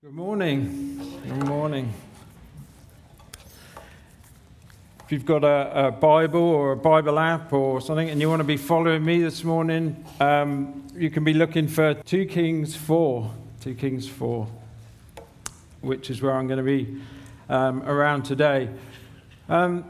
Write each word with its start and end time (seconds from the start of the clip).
Good 0.00 0.14
morning. 0.14 1.20
Good 1.26 1.44
morning. 1.48 1.92
If 5.04 5.10
you've 5.10 5.26
got 5.26 5.42
a, 5.42 5.88
a, 5.88 5.90
Bible 5.90 6.40
or 6.40 6.70
a 6.70 6.76
Bible 6.76 7.18
app 7.18 7.52
or 7.52 7.80
something 7.80 8.08
and 8.08 8.20
you 8.20 8.30
want 8.30 8.38
to 8.38 8.44
be 8.44 8.56
following 8.56 9.04
me 9.04 9.20
this 9.20 9.42
morning, 9.42 10.04
um, 10.20 10.86
you 10.94 11.10
can 11.10 11.24
be 11.24 11.34
looking 11.34 11.66
for 11.66 11.94
2 11.94 12.26
Kings 12.26 12.76
4. 12.76 13.28
2 13.60 13.74
Kings 13.74 14.08
4, 14.08 14.46
which 15.80 16.10
is 16.10 16.22
where 16.22 16.34
I'm 16.36 16.46
going 16.46 16.58
to 16.58 16.62
be 16.62 17.02
um, 17.48 17.82
around 17.82 18.22
today. 18.22 18.70
Um, 19.48 19.84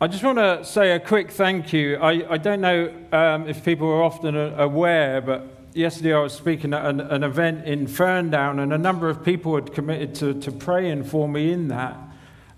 I 0.00 0.06
just 0.06 0.22
want 0.22 0.38
to 0.38 0.64
say 0.64 0.92
a 0.92 1.00
quick 1.00 1.32
thank 1.32 1.72
you. 1.72 1.96
I, 1.96 2.34
I 2.34 2.38
don't 2.38 2.60
know 2.60 2.94
um, 3.10 3.48
if 3.48 3.64
people 3.64 3.88
are 3.88 4.04
often 4.04 4.36
aware, 4.36 5.20
but 5.20 5.59
yesterday 5.72 6.14
I 6.14 6.20
was 6.20 6.32
speaking 6.32 6.74
at 6.74 6.84
an, 6.84 7.00
an, 7.00 7.22
event 7.22 7.66
in 7.66 7.86
Ferndown, 7.86 8.62
and 8.62 8.72
a 8.72 8.78
number 8.78 9.08
of 9.08 9.24
people 9.24 9.54
had 9.54 9.72
committed 9.72 10.14
to, 10.16 10.34
to 10.40 10.52
praying 10.52 11.04
for 11.04 11.28
me 11.28 11.52
in 11.52 11.68
that. 11.68 11.96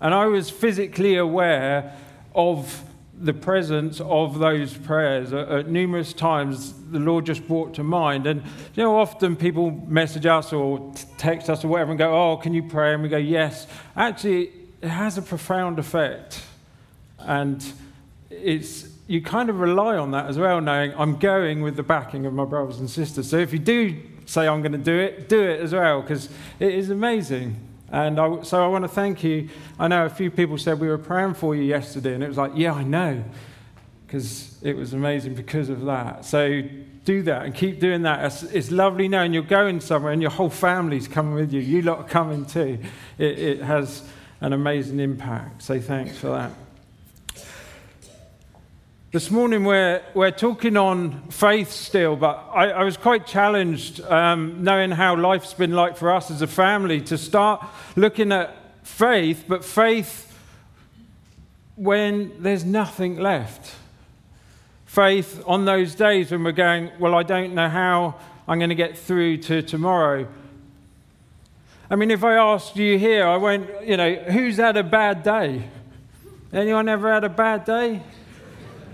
And 0.01 0.13
I 0.13 0.25
was 0.25 0.49
physically 0.49 1.15
aware 1.15 1.95
of 2.35 2.83
the 3.15 3.33
presence 3.33 4.01
of 4.01 4.39
those 4.39 4.73
prayers. 4.73 5.31
At, 5.31 5.47
at 5.49 5.69
numerous 5.69 6.13
times, 6.13 6.73
the 6.91 6.99
Lord 6.99 7.25
just 7.25 7.47
brought 7.47 7.73
to 7.75 7.83
mind. 7.83 8.27
And, 8.27 8.41
you 8.75 8.83
know, 8.83 8.99
often 8.99 9.35
people 9.35 9.71
message 9.87 10.25
us 10.25 10.51
or 10.51 10.93
text 11.17 11.49
us 11.49 11.63
or 11.63 11.69
whatever 11.69 11.91
and 11.91 11.97
go, 11.97 12.31
Oh, 12.31 12.37
can 12.37 12.53
you 12.53 12.63
pray? 12.63 12.93
And 12.93 13.03
we 13.03 13.09
go, 13.09 13.17
Yes. 13.17 13.67
Actually, 13.95 14.51
it 14.81 14.89
has 14.89 15.17
a 15.17 15.21
profound 15.21 15.79
effect. 15.79 16.43
And 17.19 17.63
it's 18.29 18.92
you 19.07 19.21
kind 19.21 19.49
of 19.49 19.59
rely 19.59 19.97
on 19.97 20.11
that 20.11 20.27
as 20.27 20.37
well, 20.37 20.61
knowing 20.61 20.93
I'm 20.97 21.17
going 21.17 21.61
with 21.61 21.75
the 21.75 21.83
backing 21.83 22.25
of 22.25 22.33
my 22.33 22.45
brothers 22.45 22.79
and 22.79 22.89
sisters. 22.89 23.29
So 23.29 23.37
if 23.37 23.51
you 23.51 23.59
do 23.59 24.01
say 24.25 24.47
I'm 24.47 24.61
going 24.61 24.71
to 24.71 24.77
do 24.77 24.97
it, 24.97 25.27
do 25.27 25.41
it 25.41 25.59
as 25.59 25.73
well, 25.73 26.01
because 26.01 26.29
it 26.59 26.73
is 26.73 26.89
amazing. 26.89 27.55
And 27.89 28.19
I, 28.19 28.41
so 28.41 28.63
I 28.63 28.67
want 28.67 28.85
to 28.85 28.87
thank 28.87 29.23
you. 29.23 29.49
I 29.77 29.87
know 29.87 30.05
a 30.05 30.09
few 30.09 30.31
people 30.31 30.57
said 30.57 30.79
we 30.79 30.87
were 30.87 30.97
praying 30.97 31.35
for 31.35 31.55
you 31.55 31.63
yesterday, 31.63 32.13
and 32.13 32.23
it 32.23 32.27
was 32.27 32.37
like, 32.37 32.53
yeah, 32.55 32.73
I 32.73 32.83
know, 32.83 33.23
because 34.07 34.57
it 34.63 34.75
was 34.75 34.93
amazing 34.93 35.35
because 35.35 35.69
of 35.69 35.85
that. 35.85 36.25
So 36.25 36.61
do 37.05 37.21
that 37.23 37.43
and 37.43 37.53
keep 37.53 37.79
doing 37.79 38.03
that. 38.03 38.23
It's, 38.25 38.43
it's, 38.43 38.71
lovely 38.71 39.07
knowing 39.07 39.33
you're 39.33 39.43
going 39.43 39.81
somewhere 39.81 40.13
and 40.13 40.21
your 40.21 40.31
whole 40.31 40.49
family's 40.49 41.07
coming 41.07 41.33
with 41.33 41.51
you. 41.51 41.59
You 41.59 41.81
lot 41.81 41.99
are 41.99 42.07
coming 42.07 42.45
too. 42.45 42.79
It, 43.17 43.39
it 43.39 43.61
has 43.61 44.07
an 44.39 44.53
amazing 44.53 44.99
impact. 44.99 45.63
So 45.63 45.79
thanks 45.81 46.17
for 46.17 46.29
that. 46.29 46.51
This 49.13 49.29
morning 49.29 49.63
we're, 49.63 50.01
we're 50.15 50.31
talking 50.31 50.75
on 50.75 51.27
faith 51.29 51.69
still, 51.69 52.15
but 52.15 52.49
I, 52.51 52.71
I 52.71 52.83
was 52.83 52.97
quite 52.97 53.27
challenged 53.27 54.01
um, 54.01 54.63
knowing 54.63 54.89
how 54.89 55.15
life's 55.15 55.53
been 55.53 55.73
like 55.73 55.97
for 55.97 56.11
us 56.11 56.31
as 56.31 56.41
a 56.41 56.47
family 56.47 56.99
to 57.01 57.17
start 57.19 57.63
looking 57.95 58.31
at 58.31 58.55
faith, 58.81 59.45
but 59.47 59.63
faith 59.63 60.35
when 61.75 62.41
there's 62.41 62.65
nothing 62.65 63.19
left. 63.19 63.75
Faith 64.87 65.43
on 65.45 65.65
those 65.65 65.93
days 65.93 66.31
when 66.31 66.43
we're 66.43 66.51
going, 66.51 66.89
Well, 66.97 67.13
I 67.13 67.21
don't 67.21 67.53
know 67.53 67.69
how 67.69 68.15
I'm 68.47 68.57
going 68.57 68.69
to 68.69 68.75
get 68.75 68.97
through 68.97 69.37
to 69.43 69.61
tomorrow. 69.61 70.27
I 71.87 71.97
mean, 71.97 72.09
if 72.09 72.23
I 72.23 72.33
asked 72.33 72.77
you 72.77 72.97
here, 72.97 73.27
I 73.27 73.37
won't, 73.37 73.85
you 73.85 73.95
know, 73.95 74.15
who's 74.15 74.57
had 74.57 74.75
a 74.75 74.83
bad 74.83 75.21
day? 75.21 75.69
Anyone 76.51 76.89
ever 76.89 77.13
had 77.13 77.23
a 77.23 77.29
bad 77.29 77.63
day? 77.65 78.01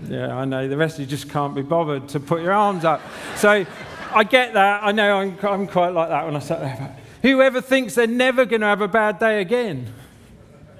Yeah, 0.08 0.34
I 0.36 0.44
know. 0.44 0.68
The 0.68 0.76
rest 0.76 0.96
of 0.96 1.00
you 1.00 1.06
just 1.06 1.28
can't 1.28 1.54
be 1.54 1.62
bothered 1.62 2.08
to 2.10 2.20
put 2.20 2.42
your 2.42 2.52
arms 2.52 2.84
up. 2.84 3.00
So 3.36 3.66
I 4.12 4.24
get 4.24 4.54
that. 4.54 4.82
I 4.82 4.92
know 4.92 5.18
I'm, 5.18 5.38
I'm 5.42 5.66
quite 5.66 5.90
like 5.90 6.08
that 6.08 6.24
when 6.24 6.36
I 6.36 6.40
sat 6.40 6.60
there. 6.60 6.96
Whoever 7.22 7.60
thinks 7.60 7.94
they're 7.94 8.06
never 8.06 8.44
going 8.44 8.62
to 8.62 8.66
have 8.66 8.80
a 8.80 8.88
bad 8.88 9.18
day 9.18 9.40
again? 9.40 9.92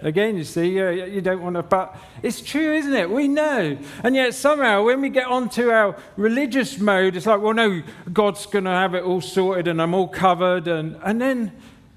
Again, 0.03 0.39
you 0.39 0.45
see, 0.45 0.71
you, 0.71 0.91
you 0.91 1.21
don't 1.21 1.43
want 1.43 1.57
to, 1.57 1.63
but 1.63 1.95
it's 2.23 2.41
true, 2.41 2.75
isn't 2.75 2.95
it? 2.95 3.11
We 3.11 3.29
know. 3.29 3.77
And 4.03 4.15
yet, 4.15 4.35
somehow, 4.35 4.85
when 4.85 5.03
we 5.03 5.11
get 5.11 5.27
onto 5.27 5.69
our 5.69 5.95
religious 6.17 6.79
mode, 6.79 7.17
it's 7.17 7.27
like, 7.27 7.43
well, 7.43 7.53
no, 7.53 7.83
God's 8.11 8.47
going 8.47 8.65
to 8.65 8.71
have 8.71 8.95
it 8.95 9.05
all 9.05 9.21
sorted 9.21 9.69
and 9.69 9.83
I'm 9.83 9.93
all 9.93 10.09
covered. 10.09 10.69
And, 10.69 10.99
and 11.05 11.21
then, 11.21 11.53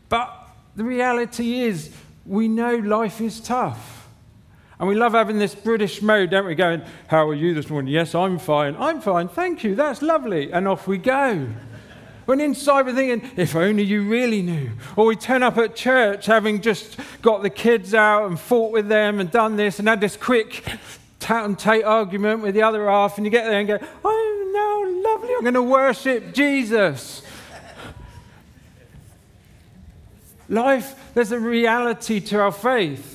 but 0.09 0.33
the 0.75 0.83
reality 0.83 1.61
is, 1.61 1.91
we 2.25 2.49
know 2.49 2.75
life 2.75 3.21
is 3.21 3.39
tough. 3.39 3.92
And 4.83 4.89
we 4.89 4.95
love 4.95 5.13
having 5.13 5.39
this 5.39 5.55
British 5.55 6.01
mode, 6.01 6.31
don't 6.31 6.45
we? 6.45 6.55
Going, 6.55 6.81
How 7.07 7.29
are 7.29 7.33
you 7.33 7.53
this 7.53 7.69
morning? 7.69 7.93
Yes, 7.93 8.13
I'm 8.13 8.37
fine. 8.37 8.75
I'm 8.77 8.99
fine. 8.99 9.29
Thank 9.29 9.63
you. 9.63 9.75
That's 9.75 10.01
lovely. 10.01 10.51
And 10.51 10.67
off 10.67 10.89
we 10.89 10.97
go. 10.97 11.47
When 12.25 12.41
inside 12.41 12.85
we're 12.85 12.93
thinking, 12.93 13.31
if 13.37 13.55
only 13.55 13.83
you 13.83 14.09
really 14.09 14.41
knew. 14.41 14.71
Or 14.97 15.05
we 15.05 15.15
turn 15.15 15.41
up 15.41 15.57
at 15.57 15.77
church 15.77 16.25
having 16.25 16.59
just 16.59 16.97
got 17.21 17.43
the 17.43 17.49
kids 17.49 17.93
out 17.93 18.25
and 18.25 18.37
fought 18.37 18.73
with 18.73 18.89
them 18.89 19.21
and 19.21 19.31
done 19.31 19.55
this 19.55 19.79
and 19.79 19.87
had 19.87 20.01
this 20.01 20.17
quick 20.17 20.65
tat 21.21 21.45
and 21.45 21.57
tate 21.57 21.85
argument 21.85 22.41
with 22.41 22.53
the 22.53 22.63
other 22.63 22.89
half, 22.89 23.15
and 23.15 23.25
you 23.25 23.31
get 23.31 23.45
there 23.45 23.59
and 23.59 23.67
go, 23.69 23.79
oh 24.03 24.99
no, 25.01 25.09
lovely, 25.09 25.33
I'm 25.33 25.43
going 25.43 25.53
to 25.53 25.63
worship 25.63 26.33
Jesus. 26.33 27.21
Life, 30.49 31.13
there's 31.13 31.31
a 31.31 31.39
reality 31.39 32.19
to 32.19 32.41
our 32.41 32.51
faith. 32.51 33.12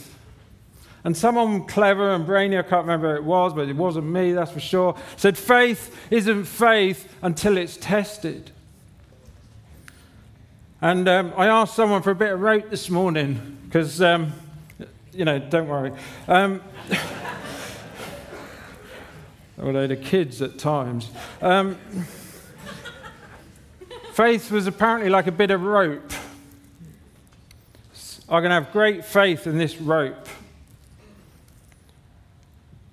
And 1.04 1.16
someone 1.16 1.64
clever 1.64 2.10
and 2.10 2.26
brainy, 2.26 2.58
I 2.58 2.62
can't 2.62 2.82
remember 2.82 3.12
who 3.12 3.16
it 3.16 3.24
was, 3.24 3.54
but 3.54 3.68
it 3.68 3.76
wasn't 3.76 4.06
me, 4.06 4.32
that's 4.32 4.50
for 4.50 4.60
sure, 4.60 4.96
said 5.16 5.38
faith 5.38 5.96
isn't 6.10 6.44
faith 6.44 7.12
until 7.22 7.56
it's 7.56 7.76
tested. 7.76 8.50
And 10.80 11.08
um, 11.08 11.32
I 11.36 11.46
asked 11.46 11.74
someone 11.74 12.02
for 12.02 12.10
a 12.10 12.14
bit 12.14 12.32
of 12.32 12.40
rope 12.40 12.70
this 12.70 12.90
morning, 12.90 13.58
because, 13.64 14.02
um, 14.02 14.32
you 15.12 15.24
know, 15.24 15.38
don't 15.38 15.68
worry. 15.68 15.92
Um, 16.26 16.60
although 19.60 19.86
the 19.86 19.96
kids 19.96 20.40
at 20.42 20.58
times. 20.58 21.10
Um, 21.40 21.78
faith 24.12 24.50
was 24.50 24.66
apparently 24.66 25.10
like 25.10 25.26
a 25.26 25.32
bit 25.32 25.50
of 25.50 25.62
rope. 25.62 26.12
I 28.28 28.40
can 28.40 28.50
have 28.50 28.72
great 28.72 29.04
faith 29.04 29.46
in 29.46 29.58
this 29.58 29.80
rope. 29.80 30.27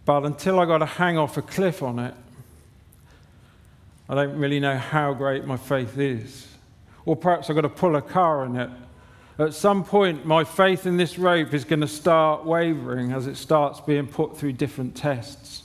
But 0.06 0.24
until 0.24 0.60
I 0.60 0.66
got 0.66 0.78
to 0.78 0.86
hang 0.86 1.18
off 1.18 1.38
a 1.38 1.42
cliff 1.42 1.82
on 1.82 1.98
it, 1.98 2.14
I 4.08 4.14
don't 4.14 4.38
really 4.38 4.60
know 4.60 4.78
how 4.78 5.14
great 5.14 5.46
my 5.46 5.58
faith 5.58 5.98
is. 5.98 6.48
Or 7.06 7.16
perhaps 7.16 7.50
I've 7.50 7.56
got 7.56 7.62
to 7.62 7.70
pull 7.70 7.96
a 7.96 8.02
car 8.02 8.44
on 8.44 8.56
it. 8.56 8.70
At 9.40 9.54
some 9.54 9.84
point, 9.84 10.26
my 10.26 10.44
faith 10.44 10.86
in 10.86 10.98
this 10.98 11.18
rope 11.18 11.54
is 11.54 11.66
going 11.66 11.82
to 11.82 11.88
start 11.88 12.46
wavering 12.46 13.12
as 13.12 13.28
it 13.28 13.36
starts 13.36 13.82
being 13.82 14.08
put 14.08 14.38
through 14.38 14.54
different 14.54 14.96
tests. 14.96 15.64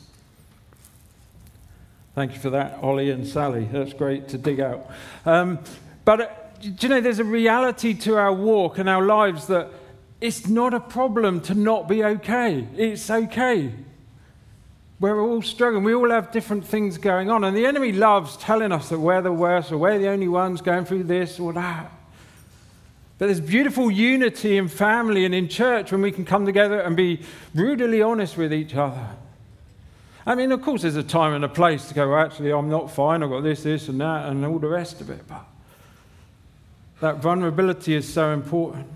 Thank 2.14 2.32
you 2.32 2.40
for 2.40 2.50
that, 2.50 2.78
Ollie 2.82 3.10
and 3.10 3.26
Sally. 3.26 3.68
That's 3.70 3.92
great 3.92 4.28
to 4.28 4.38
dig 4.38 4.58
out. 4.58 4.90
Um, 5.24 5.60
but 6.04 6.20
uh, 6.20 6.28
do 6.60 6.74
you 6.80 6.88
know, 6.88 7.00
there's 7.00 7.20
a 7.20 7.24
reality 7.24 7.94
to 7.94 8.16
our 8.16 8.32
walk 8.32 8.78
and 8.78 8.88
our 8.88 9.04
lives 9.04 9.46
that 9.46 9.68
it's 10.20 10.48
not 10.48 10.74
a 10.74 10.80
problem 10.80 11.40
to 11.42 11.54
not 11.54 11.88
be 11.88 12.02
okay. 12.02 12.66
It's 12.76 13.08
okay 13.10 13.72
we're 15.00 15.18
all 15.18 15.40
struggling. 15.40 15.82
We 15.82 15.94
all 15.94 16.10
have 16.10 16.30
different 16.30 16.66
things 16.66 16.98
going 16.98 17.30
on. 17.30 17.42
And 17.42 17.56
the 17.56 17.64
enemy 17.64 17.92
loves 17.92 18.36
telling 18.36 18.70
us 18.70 18.90
that 18.90 19.00
we're 19.00 19.22
the 19.22 19.32
worst 19.32 19.72
or 19.72 19.78
we're 19.78 19.98
the 19.98 20.08
only 20.08 20.28
ones 20.28 20.60
going 20.60 20.84
through 20.84 21.04
this 21.04 21.40
or 21.40 21.54
that. 21.54 21.90
But 23.18 23.26
there's 23.26 23.40
beautiful 23.40 23.90
unity 23.90 24.58
in 24.58 24.68
family 24.68 25.24
and 25.24 25.34
in 25.34 25.48
church 25.48 25.90
when 25.90 26.02
we 26.02 26.12
can 26.12 26.26
come 26.26 26.44
together 26.44 26.80
and 26.80 26.96
be 26.96 27.22
brutally 27.54 28.02
honest 28.02 28.36
with 28.36 28.52
each 28.52 28.74
other. 28.74 29.06
I 30.26 30.34
mean, 30.34 30.52
of 30.52 30.60
course, 30.60 30.82
there's 30.82 30.96
a 30.96 31.02
time 31.02 31.32
and 31.32 31.44
a 31.44 31.48
place 31.48 31.88
to 31.88 31.94
go, 31.94 32.10
well, 32.10 32.18
actually, 32.18 32.52
I'm 32.52 32.68
not 32.68 32.90
fine, 32.90 33.22
I've 33.22 33.30
got 33.30 33.42
this, 33.42 33.62
this, 33.62 33.88
and 33.88 34.00
that, 34.00 34.28
and 34.28 34.44
all 34.44 34.58
the 34.58 34.68
rest 34.68 35.00
of 35.00 35.08
it. 35.08 35.26
But 35.26 35.44
that 37.00 37.16
vulnerability 37.16 37.94
is 37.94 38.10
so 38.10 38.32
important. 38.32 38.86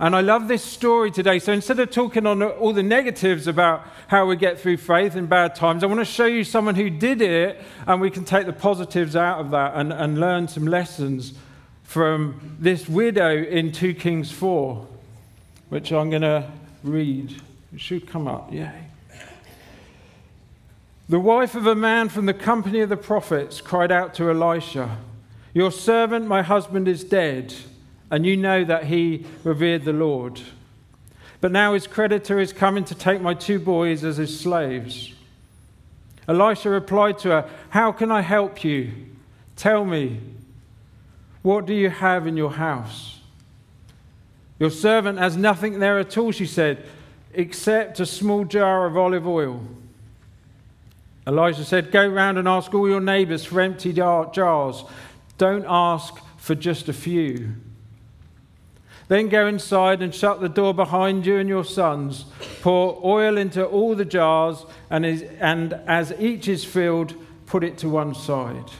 And 0.00 0.16
I 0.16 0.20
love 0.20 0.48
this 0.48 0.64
story 0.64 1.10
today. 1.10 1.38
So 1.38 1.52
instead 1.52 1.78
of 1.78 1.90
talking 1.90 2.26
on 2.26 2.42
all 2.42 2.72
the 2.72 2.82
negatives 2.82 3.46
about 3.46 3.86
how 4.08 4.26
we 4.26 4.36
get 4.36 4.58
through 4.58 4.78
faith 4.78 5.16
in 5.16 5.26
bad 5.26 5.54
times, 5.54 5.84
I 5.84 5.86
want 5.86 6.00
to 6.00 6.04
show 6.04 6.26
you 6.26 6.44
someone 6.44 6.74
who 6.74 6.90
did 6.90 7.20
it, 7.22 7.60
and 7.86 8.00
we 8.00 8.10
can 8.10 8.24
take 8.24 8.46
the 8.46 8.52
positives 8.52 9.14
out 9.14 9.40
of 9.40 9.50
that 9.50 9.74
and, 9.74 9.92
and 9.92 10.18
learn 10.18 10.48
some 10.48 10.66
lessons 10.66 11.34
from 11.84 12.56
this 12.58 12.88
widow 12.88 13.36
in 13.42 13.70
2 13.70 13.94
Kings 13.94 14.32
4, 14.32 14.86
which 15.68 15.92
I'm 15.92 16.10
going 16.10 16.22
to 16.22 16.50
read. 16.82 17.40
It 17.72 17.80
should 17.80 18.06
come 18.06 18.26
up, 18.26 18.52
yay. 18.52 18.72
The 21.08 21.20
wife 21.20 21.54
of 21.54 21.66
a 21.66 21.74
man 21.74 22.08
from 22.08 22.26
the 22.26 22.34
company 22.34 22.80
of 22.80 22.88
the 22.88 22.96
prophets 22.96 23.60
cried 23.60 23.92
out 23.92 24.14
to 24.14 24.30
Elisha, 24.30 24.98
Your 25.52 25.70
servant, 25.70 26.26
my 26.26 26.42
husband, 26.42 26.88
is 26.88 27.04
dead 27.04 27.54
and 28.12 28.26
you 28.26 28.36
know 28.36 28.62
that 28.62 28.84
he 28.84 29.24
revered 29.42 29.84
the 29.84 29.92
Lord. 29.92 30.38
But 31.40 31.50
now 31.50 31.72
his 31.72 31.86
creditor 31.86 32.38
is 32.38 32.52
coming 32.52 32.84
to 32.84 32.94
take 32.94 33.22
my 33.22 33.32
two 33.32 33.58
boys 33.58 34.04
as 34.04 34.18
his 34.18 34.38
slaves. 34.38 35.14
Elisha 36.28 36.68
replied 36.68 37.18
to 37.20 37.30
her, 37.30 37.50
How 37.70 37.90
can 37.90 38.12
I 38.12 38.20
help 38.20 38.62
you? 38.62 38.92
Tell 39.56 39.84
me. 39.86 40.20
What 41.40 41.64
do 41.64 41.72
you 41.72 41.88
have 41.88 42.26
in 42.26 42.36
your 42.36 42.52
house? 42.52 43.20
Your 44.60 44.70
servant 44.70 45.18
has 45.18 45.36
nothing 45.36 45.80
there 45.80 45.98
at 45.98 46.16
all, 46.16 46.32
she 46.32 46.46
said, 46.46 46.86
except 47.32 47.98
a 47.98 48.06
small 48.06 48.44
jar 48.44 48.86
of 48.86 48.96
olive 48.96 49.26
oil. 49.26 49.66
Elijah 51.26 51.64
said, 51.64 51.90
Go 51.90 52.06
round 52.06 52.36
and 52.38 52.46
ask 52.46 52.72
all 52.74 52.88
your 52.88 53.00
neighbors 53.00 53.44
for 53.44 53.60
empty 53.62 53.92
jars. 53.92 54.84
Don't 55.38 55.64
ask 55.66 56.14
for 56.36 56.54
just 56.54 56.90
a 56.90 56.92
few. 56.92 57.54
Then 59.08 59.28
go 59.28 59.46
inside 59.46 60.02
and 60.02 60.14
shut 60.14 60.40
the 60.40 60.48
door 60.48 60.72
behind 60.72 61.26
you 61.26 61.38
and 61.38 61.48
your 61.48 61.64
sons. 61.64 62.24
Pour 62.62 63.00
oil 63.04 63.36
into 63.36 63.64
all 63.64 63.94
the 63.94 64.04
jars, 64.04 64.64
and, 64.90 65.04
is, 65.04 65.22
and 65.40 65.74
as 65.86 66.12
each 66.18 66.48
is 66.48 66.64
filled, 66.64 67.14
put 67.46 67.64
it 67.64 67.78
to 67.78 67.88
one 67.88 68.14
side. 68.14 68.70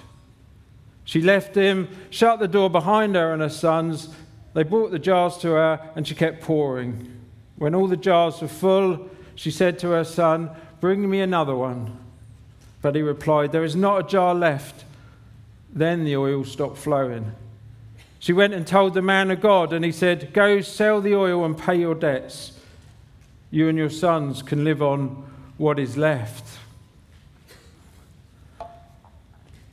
She 1.05 1.21
left 1.21 1.55
him, 1.55 1.89
shut 2.11 2.39
the 2.39 2.49
door 2.49 2.71
behind 2.71 3.17
her 3.17 3.33
and 3.33 3.43
her 3.43 3.49
sons. 3.49 4.09
They 4.55 4.63
brought 4.63 4.91
the 4.91 4.99
jars 4.99 5.37
to 5.39 5.49
her, 5.49 5.91
and 5.97 6.07
she 6.07 6.15
kept 6.15 6.43
pouring. 6.43 7.21
When 7.57 7.75
all 7.75 7.89
the 7.89 7.97
jars 7.97 8.41
were 8.41 8.49
full, 8.49 9.11
she 9.35 9.51
said 9.51 9.79
to 9.81 9.89
her 9.89 10.05
son, 10.05 10.51
Bring 10.81 11.09
me 11.09 11.21
another 11.21 11.55
one. 11.55 11.99
But 12.81 12.95
he 12.95 13.03
replied, 13.03 13.53
There 13.53 13.65
is 13.65 13.77
not 13.77 14.05
a 14.05 14.09
jar 14.09 14.35
left. 14.35 14.85
Then 15.73 16.05
the 16.05 16.17
oil 16.17 16.45
stopped 16.45 16.77
flowing. 16.77 17.33
She 18.23 18.33
went 18.33 18.55
and 18.55 18.65
told 18.65 18.95
the 18.95 19.03
man 19.03 19.33
of 19.33 19.41
God, 19.41 19.73
and 19.73 19.85
he 19.85 19.91
said, 19.91 20.33
Go 20.33 20.61
sell 20.61 21.01
the 21.01 21.17
oil 21.17 21.45
and 21.45 21.59
pay 21.59 21.75
your 21.75 21.97
debts. 21.97 22.53
You 23.51 23.69
and 23.69 23.77
your 23.77 23.91
sons 23.91 24.43
can 24.43 24.63
live 24.63 24.81
on 24.81 25.29
what 25.59 25.81
is 25.81 25.97
left. 25.97 26.47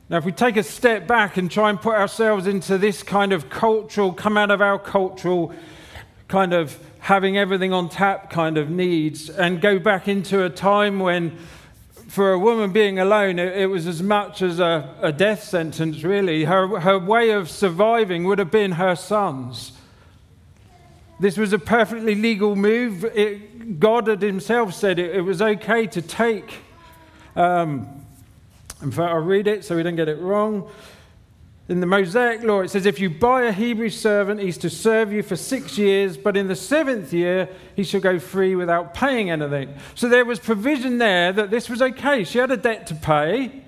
Now, 0.08 0.16
if 0.16 0.24
we 0.24 0.32
take 0.32 0.56
a 0.56 0.64
step 0.64 1.06
back 1.06 1.36
and 1.36 1.48
try 1.48 1.70
and 1.70 1.80
put 1.80 1.94
ourselves 1.94 2.48
into 2.48 2.76
this 2.76 3.04
kind 3.04 3.32
of 3.32 3.50
cultural, 3.50 4.12
come 4.12 4.36
out 4.36 4.50
of 4.50 4.60
our 4.60 4.80
cultural 4.80 5.54
kind 6.26 6.52
of 6.52 6.76
having 6.98 7.38
everything 7.38 7.72
on 7.72 7.88
tap 7.88 8.30
kind 8.30 8.58
of 8.58 8.68
needs, 8.68 9.30
and 9.30 9.60
go 9.60 9.78
back 9.78 10.08
into 10.08 10.44
a 10.44 10.50
time 10.50 10.98
when, 10.98 11.38
for 12.10 12.32
a 12.32 12.38
woman 12.40 12.72
being 12.72 12.98
alone, 12.98 13.38
it, 13.38 13.56
it 13.56 13.66
was 13.66 13.86
as 13.86 14.02
much 14.02 14.42
as 14.42 14.58
a, 14.58 14.92
a 15.00 15.12
death 15.12 15.44
sentence, 15.44 16.02
really. 16.02 16.42
Her, 16.42 16.80
her 16.80 16.98
way 16.98 17.30
of 17.30 17.48
surviving 17.48 18.24
would 18.24 18.40
have 18.40 18.50
been 18.50 18.72
her 18.72 18.96
sons. 18.96 19.72
This 21.20 21.36
was 21.36 21.52
a 21.52 21.58
perfectly 21.58 22.16
legal 22.16 22.56
move. 22.56 23.04
It, 23.04 23.78
God 23.78 24.08
had 24.08 24.22
himself 24.22 24.74
said 24.74 24.98
it, 24.98 25.14
it 25.14 25.20
was 25.20 25.40
okay 25.40 25.86
to 25.86 26.02
take. 26.02 26.52
Um, 27.36 28.04
in 28.82 28.90
fact, 28.90 29.12
I'll 29.12 29.18
read 29.18 29.46
it 29.46 29.64
so 29.64 29.76
we 29.76 29.84
don't 29.84 29.94
get 29.94 30.08
it 30.08 30.18
wrong. 30.18 30.68
In 31.70 31.78
the 31.78 31.86
Mosaic 31.86 32.42
law, 32.42 32.62
it 32.62 32.68
says 32.70 32.84
if 32.84 32.98
you 32.98 33.08
buy 33.08 33.42
a 33.42 33.52
Hebrew 33.52 33.90
servant, 33.90 34.40
he's 34.40 34.58
to 34.58 34.68
serve 34.68 35.12
you 35.12 35.22
for 35.22 35.36
six 35.36 35.78
years, 35.78 36.16
but 36.16 36.36
in 36.36 36.48
the 36.48 36.56
seventh 36.56 37.12
year, 37.12 37.48
he 37.76 37.84
shall 37.84 38.00
go 38.00 38.18
free 38.18 38.56
without 38.56 38.92
paying 38.92 39.30
anything. 39.30 39.72
So 39.94 40.08
there 40.08 40.24
was 40.24 40.40
provision 40.40 40.98
there 40.98 41.32
that 41.32 41.52
this 41.52 41.70
was 41.70 41.80
okay. 41.80 42.24
She 42.24 42.38
had 42.38 42.50
a 42.50 42.56
debt 42.56 42.88
to 42.88 42.96
pay, 42.96 43.62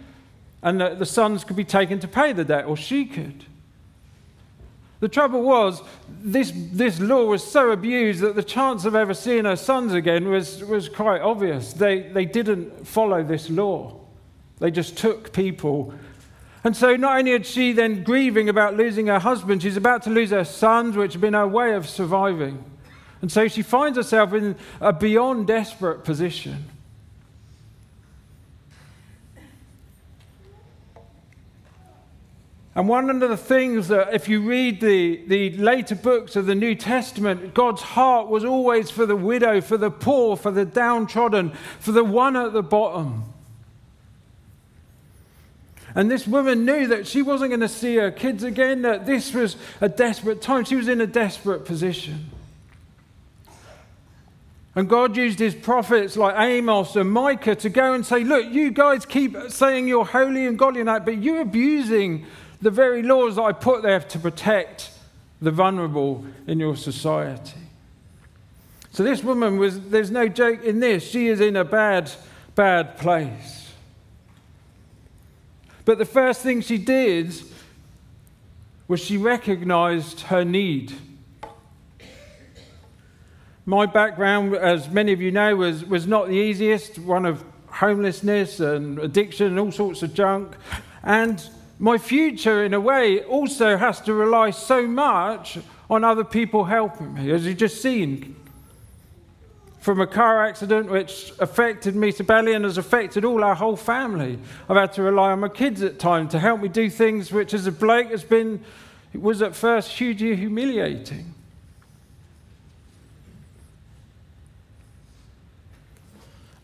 and 0.65 0.81
that 0.81 0.99
the 0.99 1.07
sons 1.07 1.45
could 1.45 1.55
be 1.55 1.63
taken 1.63 2.01
to 2.01 2.09
pay 2.09 2.33
the 2.33 2.45
debt, 2.45 2.65
or 2.65 2.77
she 2.77 3.05
could. 3.05 3.45
The 4.99 5.09
trouble 5.09 5.43
was, 5.43 5.81
this, 6.09 6.53
this 6.73 6.99
law 6.99 7.27
was 7.27 7.45
so 7.45 7.71
abused 7.71 8.21
that 8.23 8.35
the 8.35 8.43
chance 8.43 8.85
of 8.85 8.97
ever 8.97 9.15
seeing 9.15 9.45
her 9.45 9.55
sons 9.55 9.95
again 9.95 10.29
was, 10.29 10.65
was 10.65 10.89
quite 10.89 11.21
obvious. 11.21 11.73
They, 11.73 12.01
they 12.01 12.25
didn't 12.25 12.85
follow 12.85 13.23
this 13.23 13.49
law. 13.49 14.01
They 14.59 14.73
just 14.73 14.99
took 14.99 15.33
people. 15.33 15.95
And 16.64 16.76
so 16.76 16.94
not 16.94 17.19
only 17.19 17.32
had 17.32 17.44
she 17.44 17.73
then 17.73 18.05
grieving 18.05 18.49
about 18.49 18.76
losing 18.76 19.09
her 19.09 19.19
husband, 19.19 19.62
she's 19.62 19.76
about 19.76 20.03
to 20.03 20.11
lose 20.11 20.31
her 20.31 20.44
sons, 20.44 20.97
which 20.97 21.12
had 21.12 21.20
been 21.20 21.35
her 21.35 21.47
way 21.47 21.75
of 21.75 21.88
surviving. 21.88 22.64
And 23.20 23.31
so 23.31 23.49
she 23.49 23.62
finds 23.62 23.97
herself 23.97 24.32
in 24.32 24.56
a 24.81 24.93
beyond 24.93 25.47
desperate 25.47 26.05
position. 26.05 26.69
And 32.75 32.88
one 32.88 33.11
of 33.11 33.20
the 33.29 33.37
things 33.37 33.88
that, 33.88 34.15
if 34.15 34.29
you 34.29 34.41
read 34.41 34.81
the, 34.81 35.23
the 35.26 35.50
later 35.58 35.94
books 35.94 36.37
of 36.37 36.47
the 36.47 36.55
New 36.55 36.75
Testament, 36.75 37.53
God's 37.53 37.82
heart 37.82 38.29
was 38.29 38.44
always 38.44 38.91
for 38.91 39.05
the 39.05 39.17
widow, 39.17 39.61
for 39.61 39.76
the 39.76 39.91
poor, 39.91 40.37
for 40.37 40.50
the 40.50 40.65
downtrodden, 40.65 41.50
for 41.79 41.93
the 41.93 42.05
one 42.05 42.35
at 42.35 42.55
the 42.55 42.62
bottom. 42.62 43.31
And 45.94 46.11
this 46.11 46.27
woman 46.27 46.65
knew 46.65 46.87
that 46.87 47.06
she 47.06 47.23
wasn't 47.23 47.50
going 47.50 47.61
to 47.61 47.69
see 47.69 47.97
her 47.97 48.11
kids 48.11 48.43
again, 48.43 48.83
that 48.83 49.05
this 49.05 49.35
was 49.35 49.56
a 49.81 49.89
desperate 49.89 50.41
time. 50.41 50.65
She 50.65 50.77
was 50.77 50.89
in 50.89 51.00
a 51.00 51.06
desperate 51.06 51.65
position. 51.65 52.31
And 54.75 54.89
God 54.89 55.17
used 55.17 55.39
his 55.39 55.55
prophets 55.55 56.17
like 56.17 56.35
Amos 56.39 56.97
and 56.97 57.11
Micah 57.11 57.55
to 57.56 57.69
go 57.69 57.93
and 57.93 58.06
say, 58.06 58.25
Look, 58.25 58.50
you 58.50 58.71
guys 58.71 59.05
keep 59.05 59.37
saying 59.49 59.87
you're 59.87 60.06
holy 60.06 60.47
and 60.47 60.59
godly 60.59 60.81
and 60.81 60.89
that, 60.89 61.05
but 61.05 61.23
you're 61.23 61.43
abusing 61.43 62.25
the 62.62 62.71
very 62.71 63.03
laws 63.03 63.37
that 63.37 63.43
I 63.43 63.53
put 63.53 63.83
there 63.83 64.00
to 64.00 64.19
protect 64.19 64.91
the 65.43 65.50
vulnerable 65.50 66.25
in 66.47 66.59
your 66.59 66.77
society. 66.77 67.59
So 68.93 69.03
this 69.03 69.23
woman 69.23 69.59
was, 69.59 69.81
there's 69.89 70.11
no 70.11 70.29
joke 70.29 70.62
in 70.65 70.81
this, 70.81 71.03
she 71.03 71.29
is 71.29 71.41
in 71.41 71.56
a 71.56 71.65
bad, 71.65 72.11
bad 72.55 72.97
place. 72.99 73.62
But 75.84 75.99
the 75.99 76.05
first 76.05 76.43
thing 76.43 76.61
she 76.61 76.79
did 76.79 77.34
was 78.87 79.00
she 79.00 79.17
recognized 79.17 80.20
her 80.23 80.44
need. 80.44 80.93
My 83.64 83.87
background, 83.87 84.55
as 84.55 84.90
many 84.90 85.12
of 85.12 85.20
you 85.20 85.31
know, 85.31 85.56
was, 85.56 85.84
was 85.84 86.06
not 86.06 86.29
the 86.29 86.34
easiest 86.34 86.99
one 86.99 87.25
of 87.25 87.44
homelessness 87.69 88.61
and 88.61 88.99
addiction 88.99 89.46
and 89.46 89.58
all 89.58 89.73
sorts 89.73 90.02
of 90.02 90.14
junk. 90.14 90.55
And 91.02 91.43
my 91.79 91.99
future, 91.99 92.64
in 92.64 92.75
a 92.75 92.81
way, 92.81 93.20
also 93.20 93.76
has 93.76 94.00
to 94.02 94.14
rely 94.14 94.50
so 94.50 94.87
much 94.87 95.58
on 95.88 96.05
other 96.05 96.25
people 96.25 96.64
helping 96.64 97.14
me, 97.14 97.31
as 97.31 97.46
you've 97.46 97.56
just 97.56 97.82
seen 97.82 98.37
from 99.82 100.00
a 100.00 100.06
car 100.06 100.46
accident 100.46 100.88
which 100.88 101.32
affected 101.40 101.96
me 101.96 102.12
to 102.12 102.19
severely 102.19 102.55
and 102.55 102.64
has 102.64 102.79
affected 102.79 103.25
all 103.25 103.43
our 103.43 103.56
whole 103.56 103.75
family. 103.75 104.38
I've 104.69 104.76
had 104.76 104.93
to 104.93 105.02
rely 105.02 105.32
on 105.32 105.40
my 105.40 105.49
kids 105.49 105.82
at 105.82 105.99
times 105.99 106.31
to 106.31 106.38
help 106.38 106.61
me 106.61 106.69
do 106.69 106.88
things 106.88 107.32
which, 107.32 107.52
as 107.52 107.67
a 107.67 107.73
bloke, 107.73 108.12
has 108.12 108.23
been, 108.23 108.64
it 109.12 109.20
was 109.20 109.43
at 109.43 109.56
first 109.56 109.90
hugely 109.90 110.37
humiliating. 110.37 111.34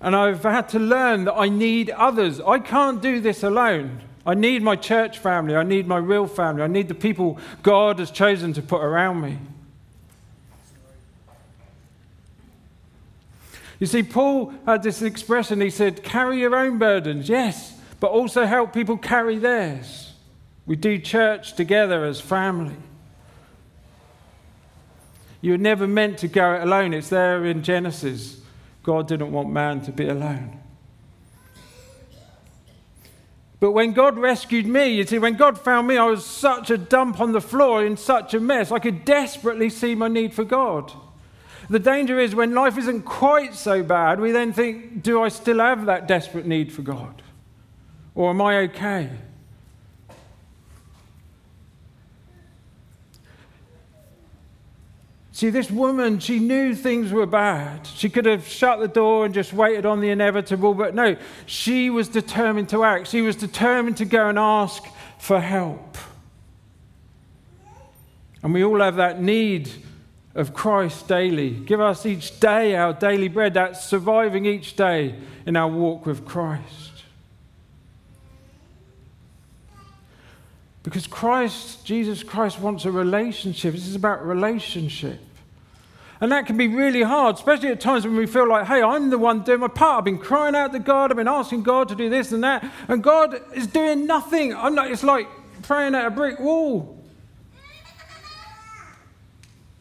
And 0.00 0.14
I've 0.14 0.44
had 0.44 0.68
to 0.68 0.78
learn 0.78 1.25
that 1.25 1.34
I 1.34 1.48
need 1.48 1.90
others. 1.90 2.40
I 2.40 2.60
can't 2.60 3.02
do 3.02 3.20
this 3.20 3.42
alone. 3.42 4.00
I 4.25 4.34
need 4.34 4.62
my 4.62 4.76
church 4.76 5.18
family. 5.18 5.56
I 5.56 5.64
need 5.64 5.88
my 5.88 5.98
real 5.98 6.28
family. 6.28 6.62
I 6.62 6.68
need 6.68 6.87
the 6.87 6.94
people 6.94 7.40
God 7.64 7.98
has 7.98 8.12
chosen 8.12 8.52
to 8.52 8.62
put 8.62 8.80
around 8.80 9.22
me. 9.22 9.38
You 13.78 13.87
see, 13.87 14.02
Paul 14.02 14.52
had 14.66 14.82
this 14.82 15.02
expression. 15.02 15.61
He 15.61 15.70
said, 15.70 16.02
Carry 16.02 16.40
your 16.40 16.56
own 16.56 16.78
burdens, 16.78 17.28
yes, 17.28 17.78
but 18.00 18.11
also 18.11 18.44
help 18.44 18.73
people 18.73 18.97
carry 18.97 19.38
theirs. 19.38 20.12
We 20.66 20.76
do 20.76 20.99
church 20.99 21.54
together 21.54 22.04
as 22.04 22.20
family. 22.20 22.76
You 25.40 25.52
were 25.52 25.58
never 25.58 25.87
meant 25.87 26.18
to 26.18 26.28
go 26.28 26.54
it 26.54 26.62
alone. 26.62 26.92
It's 26.92 27.08
there 27.08 27.44
in 27.47 27.62
Genesis. 27.62 28.40
God 28.82 29.06
didn't 29.06 29.30
want 29.32 29.50
man 29.50 29.80
to 29.82 29.92
be 29.92 30.08
alone. 30.08 30.61
But 33.61 33.73
when 33.73 33.92
God 33.92 34.18
rescued 34.18 34.66
me, 34.66 34.88
you 34.88 35.04
see, 35.04 35.18
when 35.18 35.35
God 35.35 35.58
found 35.58 35.88
me, 35.88 35.97
I 35.97 36.04
was 36.04 36.25
such 36.25 36.70
a 36.70 36.78
dump 36.78 37.20
on 37.20 37.32
the 37.32 37.40
floor 37.40 37.85
in 37.85 37.97
such 37.97 38.35
a 38.35 38.40
mess. 38.40 38.70
I 38.70 38.78
could 38.78 39.04
desperately 39.04 39.68
see 39.68 39.94
my 39.94 40.08
need 40.08 40.32
for 40.32 40.44
God. 40.44 40.92
The 41.70 41.78
danger 41.78 42.18
is 42.18 42.34
when 42.34 42.54
life 42.54 42.78
isn't 42.78 43.02
quite 43.02 43.54
so 43.54 43.82
bad, 43.82 44.20
we 44.20 44.32
then 44.32 44.52
think, 44.52 45.02
do 45.02 45.22
I 45.22 45.28
still 45.28 45.58
have 45.58 45.87
that 45.87 46.08
desperate 46.08 46.46
need 46.46 46.72
for 46.72 46.82
God? 46.82 47.22
Or 48.14 48.30
am 48.30 48.40
I 48.40 48.58
okay? 48.58 49.10
See, 55.38 55.50
this 55.50 55.70
woman, 55.70 56.18
she 56.18 56.40
knew 56.40 56.75
things 56.75 57.12
were 57.12 57.26
bad. 57.26 57.87
She 57.87 58.08
could 58.08 58.25
have 58.25 58.48
shut 58.48 58.80
the 58.80 58.88
door 58.88 59.25
and 59.25 59.32
just 59.32 59.52
waited 59.52 59.87
on 59.87 60.00
the 60.00 60.08
inevitable, 60.10 60.75
but 60.75 60.96
no, 60.96 61.16
she 61.46 61.90
was 61.90 62.08
determined 62.08 62.70
to 62.70 62.82
act. 62.82 63.06
She 63.06 63.20
was 63.20 63.37
determined 63.37 63.98
to 63.98 64.04
go 64.04 64.28
and 64.28 64.37
ask 64.37 64.82
for 65.20 65.38
help. 65.38 65.96
And 68.42 68.52
we 68.52 68.64
all 68.64 68.80
have 68.80 68.96
that 68.96 69.22
need 69.22 69.70
of 70.38 70.54
Christ 70.54 71.09
daily. 71.09 71.50
Give 71.50 71.80
us 71.80 72.07
each 72.07 72.38
day 72.38 72.76
our 72.76 72.92
daily 72.92 73.26
bread. 73.26 73.54
That's 73.54 73.85
surviving 73.85 74.47
each 74.47 74.76
day 74.76 75.16
in 75.45 75.57
our 75.57 75.68
walk 75.68 76.07
with 76.07 76.25
Christ. 76.25 77.02
Because 80.85 81.09
Christ, 81.09 81.85
Jesus 81.85 82.23
Christ, 82.23 82.61
wants 82.61 82.85
a 82.85 82.92
relationship. 82.92 83.75
This 83.75 83.88
is 83.88 83.97
about 83.97 84.25
relationship. 84.25 85.18
And 86.21 86.30
that 86.30 86.47
can 86.47 86.57
be 86.57 86.68
really 86.68 87.02
hard, 87.02 87.35
especially 87.35 87.71
at 87.71 87.80
times 87.80 88.04
when 88.04 88.14
we 88.14 88.26
feel 88.26 88.49
like, 88.49 88.68
hey, 88.68 88.80
I'm 88.80 89.11
the 89.11 89.18
one 89.18 89.42
doing 89.42 89.59
my 89.61 89.68
part. 89.68 89.99
I've 89.99 90.04
been 90.04 90.18
crying 90.18 90.54
out 90.54 90.73
to 90.73 90.78
God. 90.78 91.11
I've 91.11 91.16
been 91.16 91.26
asking 91.26 91.64
God 91.64 91.88
to 91.88 91.97
do 91.97 92.09
this 92.09 92.30
and 92.30 92.45
that. 92.45 92.64
And 92.87 93.02
God 93.02 93.40
is 93.54 93.66
doing 93.66 94.07
nothing. 94.07 94.54
I'm 94.54 94.76
not, 94.76 94.88
it's 94.88 95.02
like 95.02 95.26
praying 95.62 95.97
at 95.97 96.07
a 96.07 96.11
brick 96.11 96.38
wall. 96.38 96.98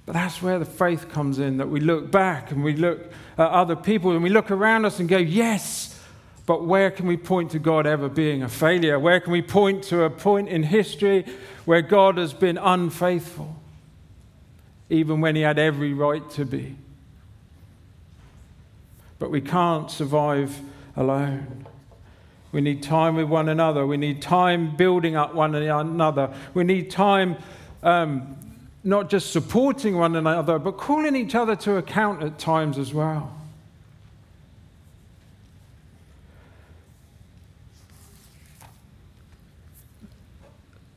But 0.08 0.14
that's 0.14 0.42
where 0.42 0.58
the 0.58 0.66
faith 0.66 1.10
comes 1.10 1.38
in 1.38 1.58
that 1.58 1.68
we 1.68 1.82
look 1.82 2.10
back 2.10 2.52
and 2.52 2.64
we 2.64 2.74
look 2.74 3.12
at 3.38 3.50
other 3.52 3.76
people 3.76 4.14
and 4.14 4.24
we 4.24 4.30
look 4.30 4.50
around 4.50 4.86
us 4.86 5.02
and 5.02 5.10
go, 5.10 5.18
yes, 5.18 6.00
but 6.46 6.64
where 6.64 6.90
can 6.90 7.08
we 7.08 7.18
point 7.18 7.52
to 7.52 7.60
God 7.60 7.86
ever 7.86 8.08
being 8.08 8.42
a 8.42 8.48
failure? 8.48 8.98
Where 8.98 9.20
can 9.20 9.34
we 9.34 9.42
point 9.42 9.84
to 9.86 10.04
a 10.04 10.10
point 10.10 10.48
in 10.48 10.64
history 10.64 11.26
where 11.66 11.82
God 11.82 12.18
has 12.18 12.34
been 12.34 12.58
unfaithful, 12.58 13.54
even 14.90 15.20
when 15.20 15.36
he 15.36 15.42
had 15.42 15.60
every 15.60 15.92
right 15.92 16.28
to 16.32 16.46
be? 16.46 16.78
But 19.20 19.30
we 19.30 19.42
can't 19.42 19.92
survive 19.92 20.58
alone. 20.96 21.68
We 22.54 22.62
need 22.62 22.82
time 22.82 23.18
with 23.18 23.28
one 23.28 23.50
another. 23.50 23.86
We 23.86 23.98
need 23.98 24.22
time 24.22 24.74
building 24.78 25.18
up 25.18 25.36
one 25.36 25.54
another. 25.54 26.34
We 26.54 26.64
need 26.64 26.90
time 26.92 27.36
um, 27.84 28.38
not 28.88 29.10
just 29.10 29.34
supporting 29.34 29.98
one 29.98 30.16
another, 30.16 30.58
but 30.58 30.78
calling 30.78 31.14
each 31.14 31.36
other 31.36 31.58
to 31.58 31.76
account 31.76 32.24
at 32.24 32.40
times 32.40 32.78
as 32.78 32.94
well. 32.94 33.34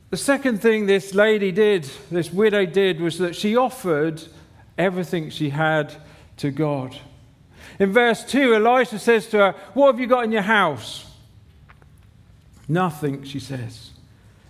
The 0.09 0.17
second 0.17 0.61
thing 0.61 0.85
this 0.85 1.13
lady 1.13 1.51
did, 1.51 1.83
this 2.09 2.31
widow 2.31 2.65
did, 2.65 3.01
was 3.01 3.17
that 3.17 3.35
she 3.35 3.57
offered 3.57 4.23
everything 4.77 5.29
she 5.29 5.49
had 5.49 5.93
to 6.37 6.49
God. 6.49 6.97
In 7.77 7.91
verse 7.91 8.23
2, 8.23 8.55
Elisha 8.55 8.99
says 8.99 9.27
to 9.27 9.37
her, 9.37 9.51
What 9.73 9.87
have 9.87 9.99
you 9.99 10.07
got 10.07 10.23
in 10.23 10.31
your 10.31 10.41
house? 10.43 11.05
Nothing, 12.69 13.23
she 13.23 13.39
says, 13.39 13.91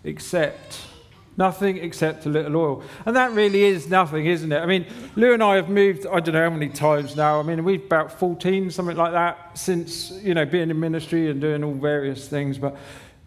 except 0.03 0.90
Nothing 1.37 1.77
except 1.77 2.25
a 2.25 2.29
little 2.29 2.55
oil. 2.57 2.83
And 3.05 3.15
that 3.15 3.31
really 3.31 3.63
is 3.63 3.89
nothing, 3.89 4.25
isn't 4.25 4.51
it? 4.51 4.59
I 4.59 4.65
mean, 4.65 4.85
Lou 5.15 5.33
and 5.33 5.41
I 5.41 5.55
have 5.55 5.69
moved, 5.69 6.05
I 6.05 6.19
don't 6.19 6.33
know 6.33 6.43
how 6.43 6.49
many 6.49 6.69
times 6.69 7.15
now. 7.15 7.39
I 7.39 7.43
mean, 7.43 7.63
we've 7.63 7.83
about 7.83 8.19
14, 8.19 8.69
something 8.69 8.97
like 8.97 9.13
that, 9.13 9.57
since, 9.57 10.11
you 10.21 10.33
know, 10.33 10.45
being 10.45 10.69
in 10.69 10.79
ministry 10.79 11.31
and 11.31 11.39
doing 11.39 11.63
all 11.63 11.73
various 11.73 12.27
things. 12.27 12.57
But 12.57 12.75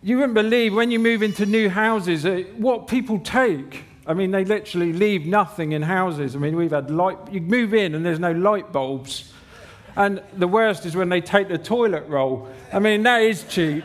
you 0.03 0.19
wouldn't 0.19 0.35
believe 0.35 0.75
when 0.75 0.91
you 0.91 0.99
move 0.99 1.23
into 1.23 1.47
new 1.47 1.71
houses 1.71 2.27
uh, 2.27 2.45
what 2.59 2.89
people 2.89 3.19
take. 3.21 3.85
I 4.07 4.13
mean, 4.13 4.33
they 4.33 4.45
literally 4.45 4.93
leave 4.93 5.25
nothing 5.25 5.73
in 5.73 5.81
houses. 5.81 6.37
I 6.37 6.39
mean, 6.39 6.57
we've 6.57 6.73
had 6.73 6.91
light, 6.91 7.17
you 7.33 7.41
move 7.41 7.73
in 7.73 7.95
and 7.95 8.05
there's 8.05 8.19
no 8.19 8.33
light 8.33 8.71
bulbs. 8.71 9.33
And 9.97 10.23
the 10.37 10.49
worst 10.49 10.85
is 10.85 10.95
when 10.95 11.09
they 11.09 11.23
take 11.23 11.49
the 11.49 11.57
toilet 11.57 12.07
roll. 12.09 12.49
I 12.71 12.81
mean, 12.81 13.03
that 13.05 13.23
is 13.23 13.45
cheap. 13.45 13.85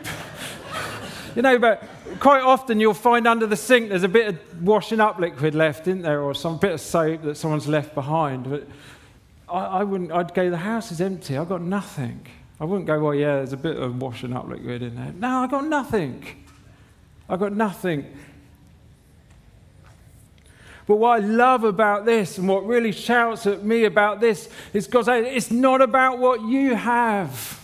you 1.36 1.40
know, 1.40 1.58
but 1.58 1.82
quite 2.18 2.42
often 2.42 2.80
you'll 2.80 2.94
find 2.94 3.26
under 3.26 3.46
the 3.46 3.56
sink 3.56 3.90
there's 3.90 4.02
a 4.02 4.08
bit 4.08 4.28
of 4.28 4.62
washing 4.62 5.00
up 5.00 5.18
liquid 5.18 5.54
left, 5.54 5.86
isn't 5.86 6.02
there, 6.02 6.20
or 6.20 6.34
some 6.34 6.58
bit 6.58 6.72
of 6.72 6.80
soap 6.80 7.22
that 7.22 7.36
someone's 7.36 7.68
left 7.68 7.94
behind. 7.94 8.48
But 8.48 8.66
I, 9.48 9.64
I 9.80 9.84
wouldn't. 9.84 10.12
I'd 10.12 10.34
go. 10.34 10.50
The 10.50 10.56
house 10.56 10.92
is 10.92 11.00
empty. 11.00 11.36
I've 11.36 11.48
got 11.48 11.62
nothing. 11.62 12.26
I 12.58 12.64
wouldn't 12.64 12.86
go. 12.86 12.98
Well, 13.00 13.14
yeah, 13.14 13.36
there's 13.36 13.52
a 13.52 13.56
bit 13.56 13.76
of 13.76 14.00
washing 14.00 14.32
up 14.32 14.48
liquid 14.48 14.82
in 14.82 14.96
there. 14.96 15.12
No, 15.12 15.42
I've 15.42 15.50
got 15.50 15.66
nothing. 15.66 16.24
I've 17.28 17.40
got 17.40 17.52
nothing. 17.52 18.06
But 20.86 20.96
what 20.96 21.22
I 21.22 21.24
love 21.24 21.62
about 21.62 22.04
this 22.04 22.36
and 22.38 22.48
what 22.48 22.66
really 22.66 22.90
shouts 22.90 23.46
at 23.46 23.64
me 23.64 23.84
about 23.84 24.20
this 24.20 24.48
is 24.72 24.86
because 24.86 25.06
it's 25.06 25.50
not 25.50 25.80
about 25.80 26.18
what 26.18 26.42
you 26.42 26.74
have. 26.74 27.60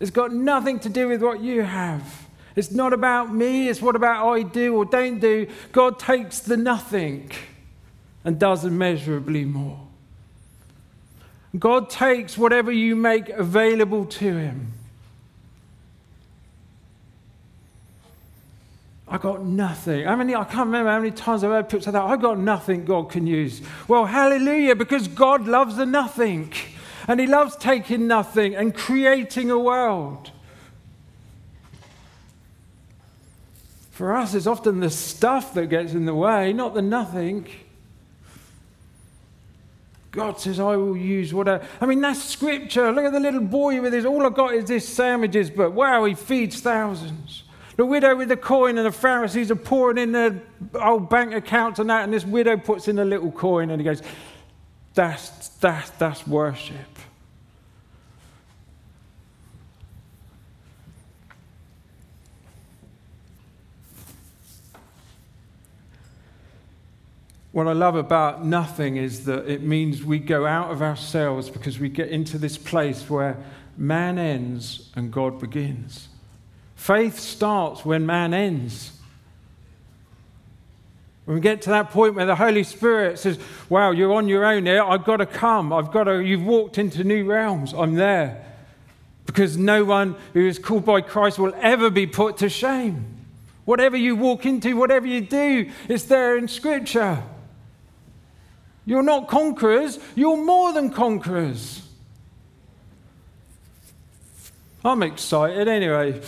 It's 0.00 0.10
got 0.10 0.32
nothing 0.32 0.80
to 0.80 0.88
do 0.88 1.06
with 1.06 1.22
what 1.22 1.40
you 1.40 1.62
have. 1.62 2.19
It's 2.56 2.70
not 2.70 2.92
about 2.92 3.32
me, 3.32 3.68
it's 3.68 3.80
what 3.80 3.96
about 3.96 4.28
I 4.28 4.42
do 4.42 4.74
or 4.74 4.84
don't 4.84 5.20
do. 5.20 5.46
God 5.72 5.98
takes 5.98 6.40
the 6.40 6.56
nothing 6.56 7.30
and 8.24 8.38
does 8.38 8.64
immeasurably 8.64 9.44
more. 9.44 9.80
God 11.58 11.90
takes 11.90 12.38
whatever 12.38 12.70
you 12.70 12.94
make 12.94 13.28
available 13.28 14.04
to 14.04 14.36
Him. 14.36 14.72
I 19.08 19.18
got 19.18 19.44
nothing. 19.44 20.04
How 20.04 20.14
many, 20.14 20.36
I 20.36 20.44
can't 20.44 20.66
remember 20.66 20.90
how 20.90 20.98
many 20.98 21.10
times 21.10 21.42
I've 21.42 21.50
heard 21.50 21.68
people 21.68 21.84
say 21.84 21.90
that. 21.90 22.02
I 22.02 22.16
got 22.16 22.38
nothing 22.38 22.84
God 22.84 23.10
can 23.10 23.26
use. 23.26 23.60
Well, 23.88 24.06
hallelujah, 24.06 24.76
because 24.76 25.08
God 25.08 25.48
loves 25.48 25.76
the 25.76 25.86
nothing. 25.86 26.52
And 27.08 27.18
He 27.18 27.26
loves 27.26 27.56
taking 27.56 28.06
nothing 28.06 28.54
and 28.54 28.72
creating 28.72 29.50
a 29.50 29.58
world. 29.58 30.30
For 34.00 34.16
us, 34.16 34.32
it's 34.32 34.46
often 34.46 34.80
the 34.80 34.88
stuff 34.88 35.52
that 35.52 35.66
gets 35.66 35.92
in 35.92 36.06
the 36.06 36.14
way, 36.14 36.54
not 36.54 36.72
the 36.72 36.80
nothing. 36.80 37.46
God 40.10 40.40
says, 40.40 40.58
I 40.58 40.74
will 40.76 40.96
use 40.96 41.34
whatever. 41.34 41.66
I 41.82 41.84
mean, 41.84 42.00
that's 42.00 42.24
scripture. 42.24 42.90
Look 42.92 43.04
at 43.04 43.12
the 43.12 43.20
little 43.20 43.42
boy 43.42 43.78
with 43.82 43.92
his, 43.92 44.06
all 44.06 44.24
I've 44.24 44.32
got 44.32 44.54
is 44.54 44.64
this 44.64 44.88
sandwiches, 44.88 45.50
but 45.50 45.72
wow, 45.72 46.06
he 46.06 46.14
feeds 46.14 46.62
thousands. 46.62 47.42
The 47.76 47.84
widow 47.84 48.16
with 48.16 48.30
the 48.30 48.38
coin 48.38 48.78
and 48.78 48.86
the 48.86 48.90
Pharisees 48.90 49.50
are 49.50 49.54
pouring 49.54 49.98
in 49.98 50.12
their 50.12 50.40
old 50.80 51.10
bank 51.10 51.34
accounts 51.34 51.78
and 51.78 51.90
that, 51.90 52.04
and 52.04 52.10
this 52.14 52.24
widow 52.24 52.56
puts 52.56 52.88
in 52.88 52.98
a 52.98 53.04
little 53.04 53.30
coin 53.30 53.68
and 53.68 53.78
he 53.78 53.84
goes, 53.84 54.00
That's, 54.94 55.48
that's, 55.58 55.90
that's 55.90 56.26
worship. 56.26 56.98
What 67.52 67.66
I 67.66 67.72
love 67.72 67.96
about 67.96 68.44
nothing 68.44 68.96
is 68.96 69.24
that 69.24 69.48
it 69.48 69.62
means 69.62 70.04
we 70.04 70.20
go 70.20 70.46
out 70.46 70.70
of 70.70 70.82
ourselves 70.82 71.50
because 71.50 71.80
we 71.80 71.88
get 71.88 72.08
into 72.08 72.38
this 72.38 72.56
place 72.56 73.10
where 73.10 73.36
man 73.76 74.18
ends 74.18 74.90
and 74.94 75.12
God 75.12 75.40
begins. 75.40 76.08
Faith 76.76 77.18
starts 77.18 77.84
when 77.84 78.06
man 78.06 78.32
ends. 78.32 78.92
When 81.24 81.34
we 81.34 81.40
get 81.40 81.62
to 81.62 81.70
that 81.70 81.90
point 81.90 82.14
where 82.14 82.26
the 82.26 82.36
Holy 82.36 82.62
Spirit 82.62 83.18
says, 83.18 83.38
Wow, 83.68 83.90
you're 83.90 84.12
on 84.12 84.28
your 84.28 84.44
own 84.44 84.66
here. 84.66 84.82
I've 84.82 85.04
got 85.04 85.18
to 85.18 85.26
come. 85.26 85.72
I've 85.72 85.90
got 85.90 86.04
to, 86.04 86.20
you've 86.20 86.44
walked 86.44 86.78
into 86.78 87.04
new 87.04 87.24
realms. 87.24 87.72
I'm 87.72 87.96
there. 87.96 88.46
Because 89.26 89.56
no 89.56 89.84
one 89.84 90.16
who 90.32 90.46
is 90.46 90.58
called 90.58 90.84
by 90.84 91.00
Christ 91.00 91.38
will 91.38 91.54
ever 91.60 91.90
be 91.90 92.06
put 92.06 92.38
to 92.38 92.48
shame. 92.48 93.26
Whatever 93.64 93.96
you 93.96 94.16
walk 94.16 94.46
into, 94.46 94.76
whatever 94.76 95.06
you 95.06 95.20
do, 95.20 95.70
it's 95.88 96.04
there 96.04 96.36
in 96.36 96.48
Scripture. 96.48 97.22
You're 98.90 99.04
not 99.04 99.28
conquerors, 99.28 100.00
you're 100.16 100.36
more 100.36 100.72
than 100.72 100.90
conquerors. 100.90 101.80
I'm 104.84 105.04
excited 105.04 105.68
anyway. 105.68 106.14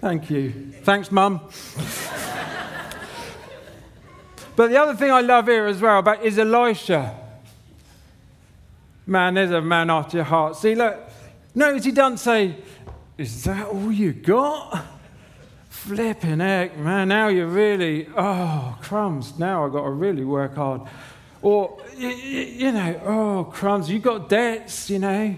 Thank 0.00 0.30
you. 0.30 0.52
Thanks, 0.84 1.10
Mum. 1.10 1.40
but 4.54 4.68
the 4.68 4.80
other 4.80 4.94
thing 4.94 5.10
I 5.10 5.22
love 5.22 5.48
here 5.48 5.66
as 5.66 5.80
well 5.82 5.98
about 5.98 6.22
is 6.22 6.38
Elisha. 6.38 7.18
Man, 9.08 9.34
there's 9.34 9.50
a 9.50 9.60
man 9.60 9.90
after 9.90 10.18
your 10.18 10.24
heart. 10.24 10.54
See, 10.54 10.76
look, 10.76 10.96
notice 11.52 11.84
he 11.84 11.90
doesn't 11.90 12.18
say, 12.18 12.54
Is 13.18 13.42
that 13.42 13.66
all 13.66 13.90
you 13.90 14.12
got? 14.12 14.99
Flipping 15.80 16.40
heck, 16.40 16.76
man, 16.76 17.08
now 17.08 17.28
you're 17.28 17.46
really, 17.46 18.06
oh, 18.14 18.76
crumbs, 18.82 19.38
now 19.38 19.64
I've 19.64 19.72
got 19.72 19.84
to 19.84 19.90
really 19.90 20.26
work 20.26 20.56
hard. 20.56 20.82
Or, 21.40 21.78
you, 21.96 22.70
know, 22.70 23.00
oh, 23.06 23.50
crumbs, 23.50 23.88
you 23.88 23.98
got 23.98 24.28
debts, 24.28 24.90
you 24.90 24.98
know. 24.98 25.34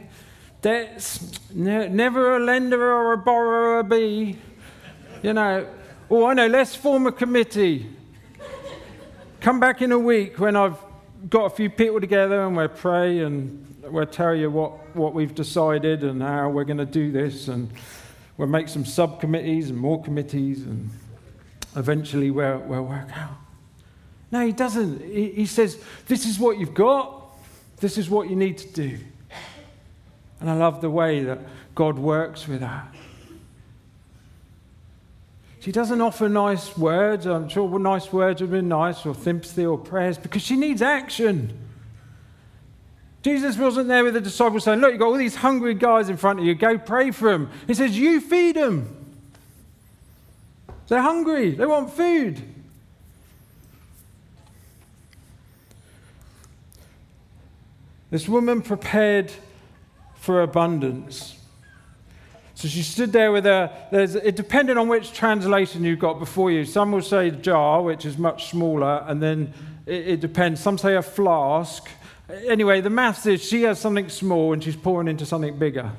Debts, 0.60 1.38
ne- 1.54 1.88
never 1.88 2.36
a 2.36 2.40
lender 2.40 2.92
or 2.92 3.12
a 3.12 3.18
borrower 3.18 3.84
be. 3.84 4.36
You 5.22 5.32
know, 5.32 5.64
oh, 6.10 6.26
I 6.26 6.34
know, 6.34 6.48
let's 6.48 6.74
form 6.74 7.06
a 7.06 7.12
committee. 7.12 7.88
Come 9.40 9.60
back 9.60 9.80
in 9.80 9.92
a 9.92 9.98
week 9.98 10.40
when 10.40 10.56
I've 10.56 10.76
got 11.30 11.44
a 11.44 11.50
few 11.50 11.70
people 11.70 12.00
together 12.00 12.44
and 12.44 12.56
we'll 12.56 12.66
pray 12.66 13.20
and 13.20 13.76
we'll 13.84 14.06
tell 14.06 14.34
you 14.34 14.50
what, 14.50 14.96
what 14.96 15.14
we've 15.14 15.36
decided 15.36 16.02
and 16.02 16.20
how 16.20 16.48
we're 16.48 16.64
going 16.64 16.78
to 16.78 16.84
do 16.84 17.12
this. 17.12 17.46
And 17.46 17.70
We'll 18.36 18.48
make 18.48 18.68
some 18.68 18.84
subcommittees 18.84 19.70
and 19.70 19.78
more 19.78 20.02
committees, 20.02 20.62
and 20.62 20.90
eventually 21.76 22.30
we'll, 22.30 22.58
we'll 22.58 22.84
work 22.84 23.08
out. 23.16 23.36
No, 24.30 24.46
he 24.46 24.52
doesn't. 24.52 25.02
He, 25.02 25.30
he 25.32 25.46
says, 25.46 25.78
This 26.06 26.26
is 26.26 26.38
what 26.38 26.58
you've 26.58 26.74
got, 26.74 27.22
this 27.78 27.98
is 27.98 28.08
what 28.08 28.30
you 28.30 28.36
need 28.36 28.58
to 28.58 28.68
do. 28.68 28.98
And 30.40 30.50
I 30.50 30.54
love 30.54 30.80
the 30.80 30.90
way 30.90 31.22
that 31.24 31.38
God 31.74 31.98
works 31.98 32.48
with 32.48 32.60
that. 32.60 32.92
She 35.60 35.70
doesn't 35.70 36.00
offer 36.00 36.28
nice 36.28 36.76
words. 36.76 37.24
I'm 37.26 37.48
sure 37.48 37.78
nice 37.78 38.12
words 38.12 38.40
would 38.40 38.50
be 38.50 38.62
nice, 38.62 39.06
or 39.06 39.14
sympathy 39.14 39.64
or 39.64 39.78
prayers, 39.78 40.18
because 40.18 40.42
she 40.42 40.56
needs 40.56 40.82
action. 40.82 41.56
Jesus 43.22 43.56
wasn't 43.56 43.88
there 43.88 44.02
with 44.02 44.14
the 44.14 44.20
disciples 44.20 44.64
saying, 44.64 44.80
Look, 44.80 44.90
you've 44.90 45.00
got 45.00 45.06
all 45.06 45.16
these 45.16 45.36
hungry 45.36 45.74
guys 45.74 46.08
in 46.08 46.16
front 46.16 46.40
of 46.40 46.44
you, 46.44 46.54
go 46.54 46.76
pray 46.76 47.12
for 47.12 47.30
them. 47.30 47.50
He 47.66 47.74
says, 47.74 47.96
You 47.96 48.20
feed 48.20 48.56
them. 48.56 48.96
They're 50.88 51.00
hungry, 51.00 51.52
they 51.52 51.64
want 51.64 51.92
food. 51.92 52.42
This 58.10 58.28
woman 58.28 58.60
prepared 58.60 59.32
for 60.16 60.42
abundance. 60.42 61.38
So 62.54 62.68
she 62.68 62.82
stood 62.82 63.10
there 63.10 63.32
with 63.32 63.46
a, 63.46 63.72
there's, 63.90 64.14
it 64.14 64.36
depended 64.36 64.76
on 64.76 64.86
which 64.86 65.12
translation 65.14 65.82
you've 65.82 65.98
got 65.98 66.18
before 66.18 66.50
you. 66.50 66.64
Some 66.64 66.92
will 66.92 67.00
say 67.00 67.30
jar, 67.30 67.80
which 67.80 68.04
is 68.04 68.18
much 68.18 68.50
smaller, 68.50 69.02
and 69.08 69.22
then 69.22 69.54
it, 69.86 70.08
it 70.08 70.20
depends. 70.20 70.60
Some 70.60 70.76
say 70.76 70.96
a 70.96 71.02
flask. 71.02 71.88
Anyway, 72.46 72.80
the 72.80 72.90
maths 72.90 73.26
is 73.26 73.42
she 73.42 73.62
has 73.62 73.78
something 73.78 74.08
small 74.08 74.52
and 74.52 74.64
she's 74.64 74.76
pouring 74.76 75.08
into 75.08 75.26
something 75.26 75.58
bigger. 75.58 75.90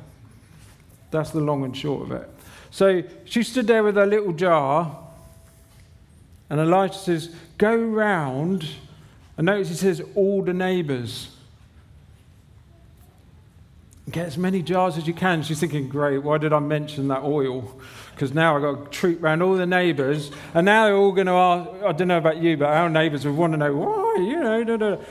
That's 1.12 1.30
the 1.30 1.42
long 1.42 1.63
and 1.63 1.78
short 1.78 2.04
of 2.04 2.12
it. 2.12 2.30
So 2.72 3.04
she 3.25 3.44
stood 3.44 3.68
there 3.68 3.84
with 3.84 3.96
her 3.96 4.08
little 4.08 4.34
jar, 4.34 4.98
and 6.50 6.60
Elijah 6.60 6.96
says, 6.96 7.34
Go 7.58 7.75
round. 7.75 8.68
And 9.38 9.46
notice 9.46 9.70
he 9.70 9.75
says, 9.75 10.02
All 10.16 10.42
the 10.42 10.54
neighbors. 10.54 11.30
Get 14.12 14.28
as 14.28 14.38
many 14.38 14.62
jars 14.62 14.98
as 14.98 15.08
you 15.08 15.13
can. 15.13 15.44
She's 15.44 15.62
thinking, 15.62 15.88
great, 15.88 16.18
why 16.18 16.38
did 16.38 16.52
I 16.52 16.60
mention 16.60 17.08
that 17.08 17.24
oil? 17.24 17.80
Because 18.12 18.34
now 18.34 18.56
I've 18.56 18.62
got 18.62 18.92
to 18.92 18.98
treat 18.98 19.22
around 19.22 19.42
all 19.42 19.56
the 19.56 19.66
neighbours, 19.66 20.30
and 20.54 20.66
now 20.66 20.86
they're 20.86 20.96
all 20.96 21.13
going 21.13 21.28
to 21.28 21.34
ask, 21.34 21.70
I 21.84 21.92
don't 21.94 22.10
know 22.10 22.18
about 22.18 22.38
you, 22.38 22.58
but 22.58 22.66
our 22.66 22.90
neighbours 22.90 23.25
would 23.25 23.36
want 23.36 23.54
to 23.54 23.58
know, 23.58 23.74
why, 23.74 24.16
you 24.20 24.40
know. 24.40 25.02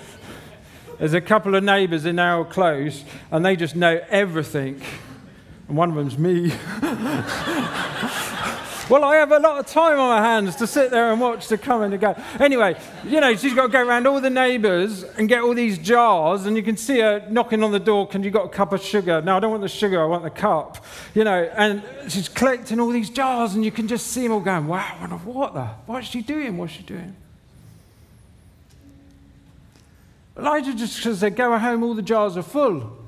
There's 1.03 1.15
a 1.15 1.21
couple 1.21 1.57
of 1.57 1.65
neighbours 1.65 2.07
in 2.07 2.21
our 2.21 2.45
close, 2.45 3.03
and 3.33 3.45
they 3.45 3.57
just 3.57 3.75
know 3.75 4.01
everything. 4.09 4.81
And 5.67 5.77
one 5.77 5.89
of 5.91 5.97
them's 5.97 6.17
me. 6.17 6.53
Well, 8.91 9.05
I 9.05 9.15
have 9.17 9.33
a 9.33 9.39
lot 9.39 9.59
of 9.59 9.67
time 9.67 9.99
on 9.99 10.09
my 10.09 10.21
hands 10.21 10.57
to 10.57 10.67
sit 10.67 10.91
there 10.91 11.13
and 11.13 11.21
watch 11.21 11.49
the 11.49 11.57
coming 11.57 11.93
and 11.93 12.01
go. 12.01 12.15
Anyway, 12.39 12.79
you 13.05 13.21
know, 13.21 13.35
she's 13.37 13.55
got 13.55 13.63
to 13.63 13.69
go 13.73 13.81
around 13.81 14.07
all 14.07 14.21
the 14.21 14.29
neighbours 14.29 15.05
and 15.05 15.29
get 15.29 15.41
all 15.41 15.55
these 15.55 15.79
jars, 15.79 16.45
and 16.45 16.57
you 16.57 16.63
can 16.63 16.77
see 16.77 16.99
her 16.99 17.25
knocking 17.31 17.63
on 17.63 17.71
the 17.71 17.81
door. 17.81 18.07
Can 18.07 18.23
you 18.23 18.31
got 18.31 18.47
a 18.47 18.49
cup 18.51 18.73
of 18.73 18.83
sugar? 18.83 19.23
No, 19.23 19.37
I 19.37 19.41
don't 19.41 19.51
want 19.51 19.63
the 19.63 19.69
sugar. 19.69 20.03
I 20.03 20.05
want 20.05 20.25
the 20.25 20.31
cup. 20.31 20.85
You 21.15 21.25
know, 21.25 21.49
and 21.57 21.83
she's 22.09 22.29
collecting 22.29 22.81
all 22.81 22.91
these 22.91 23.09
jars, 23.09 23.55
and 23.55 23.65
you 23.65 23.71
can 23.71 23.89
just 23.89 24.09
see 24.09 24.25
them 24.25 24.33
all 24.33 24.41
going, 24.41 24.67
"Wow, 24.67 24.83
what 25.25 25.55
the? 25.55 25.67
What's 25.87 26.09
she 26.09 26.21
doing? 26.21 26.59
What's 26.59 26.73
she 26.73 26.83
doing?" 26.83 27.17
Elijah 30.37 30.75
just 30.75 31.03
said, 31.03 31.37
"Go 31.37 31.57
home. 31.59 31.83
All 31.83 31.95
the 31.95 32.03
jars 32.03 32.37
are 32.37 32.43
full." 32.43 32.99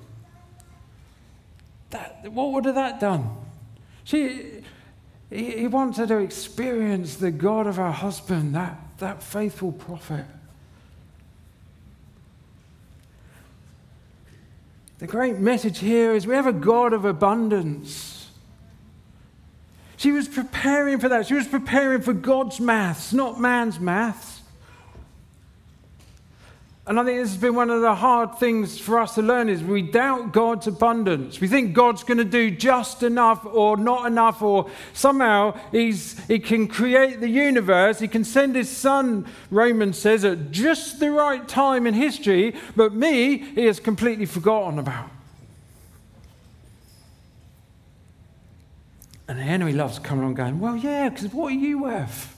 That, 1.90 2.32
what 2.32 2.52
would 2.52 2.64
have 2.64 2.74
that 2.74 2.98
done? 2.98 3.30
She, 4.02 4.62
he, 5.30 5.58
he 5.58 5.66
wants 5.68 5.98
her 5.98 6.06
to 6.08 6.18
experience 6.18 7.16
the 7.16 7.30
God 7.30 7.66
of 7.66 7.76
her 7.76 7.92
husband, 7.92 8.54
that, 8.54 8.76
that 8.98 9.22
faithful 9.22 9.70
prophet. 9.70 10.24
The 14.98 15.06
great 15.06 15.38
message 15.38 15.78
here 15.78 16.12
is 16.12 16.26
we 16.26 16.34
have 16.34 16.46
a 16.46 16.52
God 16.52 16.92
of 16.92 17.04
abundance. 17.04 18.30
She 19.96 20.12
was 20.12 20.28
preparing 20.28 20.98
for 20.98 21.08
that. 21.08 21.26
She 21.26 21.34
was 21.34 21.46
preparing 21.46 22.02
for 22.02 22.12
God's 22.12 22.58
maths, 22.60 23.12
not 23.12 23.40
man's 23.40 23.78
maths. 23.78 24.33
And 26.86 27.00
I 27.00 27.04
think 27.04 27.18
this 27.18 27.30
has 27.30 27.40
been 27.40 27.54
one 27.54 27.70
of 27.70 27.80
the 27.80 27.94
hard 27.94 28.36
things 28.36 28.78
for 28.78 28.98
us 28.98 29.14
to 29.14 29.22
learn 29.22 29.48
is 29.48 29.62
we 29.62 29.80
doubt 29.80 30.32
God's 30.32 30.66
abundance. 30.66 31.40
We 31.40 31.48
think 31.48 31.72
God's 31.72 32.04
going 32.04 32.18
to 32.18 32.24
do 32.24 32.50
just 32.50 33.02
enough 33.02 33.46
or 33.46 33.78
not 33.78 34.06
enough 34.06 34.42
or 34.42 34.68
somehow 34.92 35.58
he's, 35.72 36.22
he 36.26 36.38
can 36.38 36.68
create 36.68 37.20
the 37.20 37.28
universe. 37.28 38.00
He 38.00 38.08
can 38.08 38.22
send 38.22 38.54
his 38.54 38.68
son, 38.68 39.26
Romans 39.50 39.98
says, 39.98 40.26
at 40.26 40.50
just 40.50 41.00
the 41.00 41.10
right 41.10 41.48
time 41.48 41.86
in 41.86 41.94
history, 41.94 42.54
but 42.76 42.92
me 42.92 43.38
he 43.38 43.64
has 43.64 43.80
completely 43.80 44.26
forgotten 44.26 44.78
about. 44.78 45.08
And 49.26 49.38
the 49.38 49.44
enemy 49.44 49.72
loves 49.72 49.98
coming 49.98 50.26
on 50.26 50.34
going, 50.34 50.60
well, 50.60 50.76
yeah, 50.76 51.08
because 51.08 51.32
what 51.32 51.52
are 51.52 51.56
you 51.56 51.84
worth? 51.84 52.36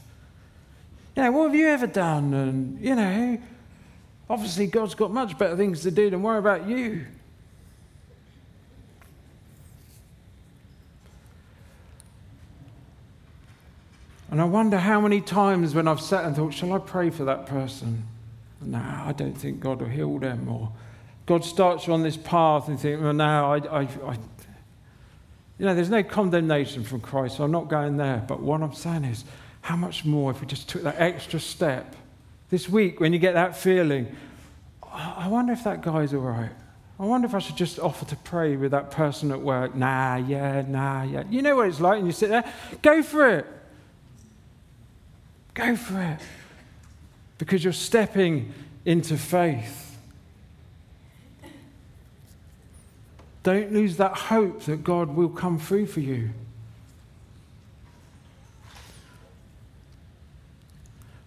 You 1.16 1.24
know, 1.24 1.32
what 1.32 1.46
have 1.46 1.54
you 1.56 1.66
ever 1.66 1.88
done? 1.88 2.32
And, 2.32 2.80
you 2.80 2.94
know, 2.94 3.38
Obviously, 4.28 4.66
God's 4.66 4.94
got 4.94 5.12
much 5.12 5.38
better 5.38 5.56
things 5.56 5.82
to 5.82 5.90
do 5.90 6.10
than 6.10 6.22
worry 6.22 6.38
about 6.38 6.68
you. 6.68 7.06
And 14.30 14.40
I 14.40 14.44
wonder 14.44 14.78
how 14.78 15.00
many 15.00 15.20
times 15.20 15.74
when 15.74 15.86
I've 15.86 16.00
sat 16.00 16.24
and 16.24 16.34
thought, 16.34 16.52
shall 16.52 16.72
I 16.72 16.78
pray 16.78 17.10
for 17.10 17.24
that 17.24 17.46
person? 17.46 18.04
No, 18.60 18.78
I 18.78 19.14
don't 19.16 19.34
think 19.34 19.60
God 19.60 19.80
will 19.80 19.88
heal 19.88 20.18
them. 20.18 20.48
Or 20.48 20.72
God 21.26 21.44
starts 21.44 21.86
you 21.86 21.92
on 21.92 22.02
this 22.02 22.16
path 22.16 22.68
and 22.68 22.78
think, 22.78 23.00
well, 23.00 23.12
no, 23.12 23.52
I, 23.52 23.58
I, 23.58 23.80
I, 23.82 24.18
you 25.58 25.64
know, 25.64 25.74
there's 25.74 25.90
no 25.90 26.02
condemnation 26.02 26.82
from 26.82 27.00
Christ, 27.00 27.36
so 27.36 27.44
I'm 27.44 27.52
not 27.52 27.68
going 27.68 27.96
there. 27.96 28.24
But 28.26 28.40
what 28.40 28.60
I'm 28.62 28.74
saying 28.74 29.04
is, 29.04 29.24
how 29.62 29.76
much 29.76 30.04
more 30.04 30.32
if 30.32 30.40
we 30.40 30.46
just 30.46 30.68
took 30.68 30.82
that 30.82 30.96
extra 30.98 31.40
step 31.40 31.94
this 32.50 32.68
week, 32.68 33.00
when 33.00 33.12
you 33.12 33.18
get 33.18 33.34
that 33.34 33.56
feeling, 33.56 34.14
I 34.92 35.28
wonder 35.28 35.52
if 35.52 35.64
that 35.64 35.82
guy's 35.82 36.14
all 36.14 36.20
right. 36.20 36.50
I 36.98 37.04
wonder 37.04 37.26
if 37.26 37.34
I 37.34 37.40
should 37.40 37.56
just 37.56 37.78
offer 37.78 38.06
to 38.06 38.16
pray 38.16 38.56
with 38.56 38.70
that 38.70 38.90
person 38.90 39.30
at 39.30 39.40
work. 39.40 39.74
Nah, 39.74 40.16
yeah, 40.16 40.62
nah, 40.66 41.02
yeah. 41.02 41.24
You 41.28 41.42
know 41.42 41.56
what 41.56 41.68
it's 41.68 41.80
like, 41.80 41.98
and 41.98 42.06
you 42.06 42.12
sit 42.12 42.30
there, 42.30 42.50
go 42.80 43.02
for 43.02 43.28
it. 43.28 43.46
Go 45.52 45.76
for 45.76 46.00
it. 46.00 46.20
Because 47.38 47.62
you're 47.62 47.72
stepping 47.74 48.54
into 48.84 49.18
faith. 49.18 49.98
Don't 53.42 53.72
lose 53.72 53.98
that 53.98 54.12
hope 54.12 54.62
that 54.62 54.82
God 54.82 55.14
will 55.14 55.28
come 55.28 55.58
through 55.58 55.86
for 55.86 56.00
you. 56.00 56.30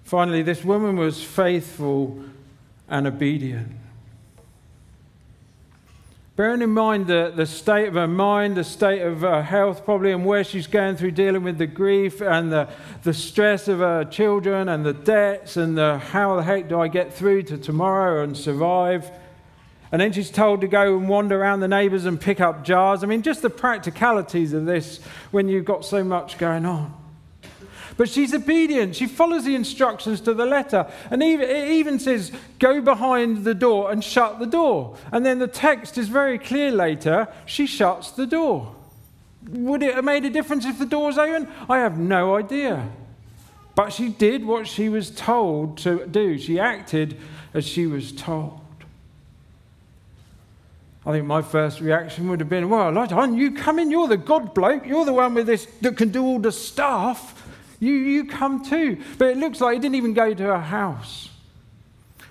Finally, 0.09 0.41
this 0.41 0.65
woman 0.65 0.97
was 0.97 1.23
faithful 1.23 2.17
and 2.87 3.05
obedient. 3.05 3.71
Bearing 6.35 6.63
in 6.63 6.71
mind 6.71 7.05
the, 7.05 7.31
the 7.35 7.45
state 7.45 7.87
of 7.87 7.93
her 7.93 8.07
mind, 8.07 8.57
the 8.57 8.63
state 8.63 9.03
of 9.03 9.21
her 9.21 9.43
health, 9.43 9.85
probably, 9.85 10.11
and 10.11 10.25
where 10.25 10.43
she's 10.43 10.65
going 10.65 10.95
through 10.95 11.11
dealing 11.11 11.43
with 11.43 11.59
the 11.59 11.67
grief 11.67 12.21
and 12.21 12.51
the, 12.51 12.67
the 13.03 13.13
stress 13.13 13.67
of 13.67 13.77
her 13.79 14.03
children 14.03 14.67
and 14.67 14.83
the 14.83 14.93
debts 14.93 15.57
and 15.57 15.77
the 15.77 15.99
how 15.99 16.37
the 16.37 16.41
heck 16.41 16.67
do 16.67 16.81
I 16.81 16.87
get 16.87 17.13
through 17.13 17.43
to 17.43 17.59
tomorrow 17.59 18.23
and 18.23 18.35
survive. 18.35 19.11
And 19.91 20.01
then 20.01 20.11
she's 20.11 20.31
told 20.31 20.61
to 20.61 20.67
go 20.67 20.97
and 20.97 21.07
wander 21.07 21.39
around 21.39 21.59
the 21.59 21.67
neighbours 21.67 22.05
and 22.05 22.19
pick 22.19 22.41
up 22.41 22.65
jars. 22.65 23.03
I 23.03 23.05
mean, 23.05 23.21
just 23.21 23.43
the 23.43 23.51
practicalities 23.51 24.53
of 24.53 24.65
this 24.65 25.01
when 25.29 25.49
you've 25.49 25.65
got 25.65 25.85
so 25.85 26.03
much 26.03 26.39
going 26.39 26.65
on. 26.65 26.95
But 27.99 28.07
she's 28.07 28.33
obedient. 28.33 28.95
She 28.95 29.07
follows 29.07 29.43
the 29.43 29.55
instructions 29.55 30.21
to 30.21 30.33
the 30.33 30.45
letter. 30.45 30.89
And 31.11 31.21
even, 31.21 31.49
it 31.49 31.71
even 31.71 31.99
says, 31.99 32.31
go 32.57 32.79
behind 32.79 33.43
the 33.43 33.53
door 33.53 33.91
and 33.91 34.01
shut 34.01 34.39
the 34.39 34.45
door. 34.45 34.95
And 35.11 35.25
then 35.25 35.37
the 35.37 35.49
text 35.49 35.97
is 35.97 36.07
very 36.07 36.39
clear 36.39 36.71
later 36.71 37.27
she 37.45 37.67
shuts 37.67 38.11
the 38.11 38.25
door. 38.25 38.73
Would 39.49 39.83
it 39.83 39.95
have 39.95 40.05
made 40.05 40.23
a 40.23 40.29
difference 40.29 40.63
if 40.63 40.79
the 40.79 40.85
door 40.85 41.07
was 41.07 41.17
open? 41.17 41.49
I 41.67 41.79
have 41.79 41.99
no 41.99 42.37
idea. 42.37 42.87
But 43.75 43.91
she 43.91 44.07
did 44.07 44.45
what 44.45 44.65
she 44.65 44.87
was 44.87 45.11
told 45.11 45.77
to 45.79 46.07
do, 46.07 46.37
she 46.39 46.57
acted 46.57 47.17
as 47.53 47.67
she 47.67 47.85
was 47.85 48.13
told. 48.13 48.61
I 51.05 51.11
think 51.11 51.25
my 51.25 51.41
first 51.41 51.81
reaction 51.81 52.29
would 52.29 52.39
have 52.39 52.47
been, 52.47 52.69
Well, 52.69 52.87
Elijah, 52.87 53.29
you 53.35 53.51
come 53.51 53.77
in, 53.77 53.91
you're 53.91 54.07
the 54.07 54.15
God 54.15 54.53
bloke, 54.53 54.85
you're 54.85 55.03
the 55.03 55.11
one 55.11 55.33
with 55.33 55.47
this 55.47 55.65
that 55.81 55.97
can 55.97 56.09
do 56.09 56.23
all 56.23 56.39
the 56.39 56.53
stuff. 56.53 57.35
You, 57.79 57.93
you 57.93 58.25
come 58.25 58.63
too. 58.63 59.01
But 59.17 59.29
it 59.29 59.37
looks 59.37 59.61
like 59.61 59.75
he 59.75 59.79
didn't 59.79 59.95
even 59.95 60.13
go 60.13 60.33
to 60.33 60.43
her 60.43 60.59
house. 60.59 61.29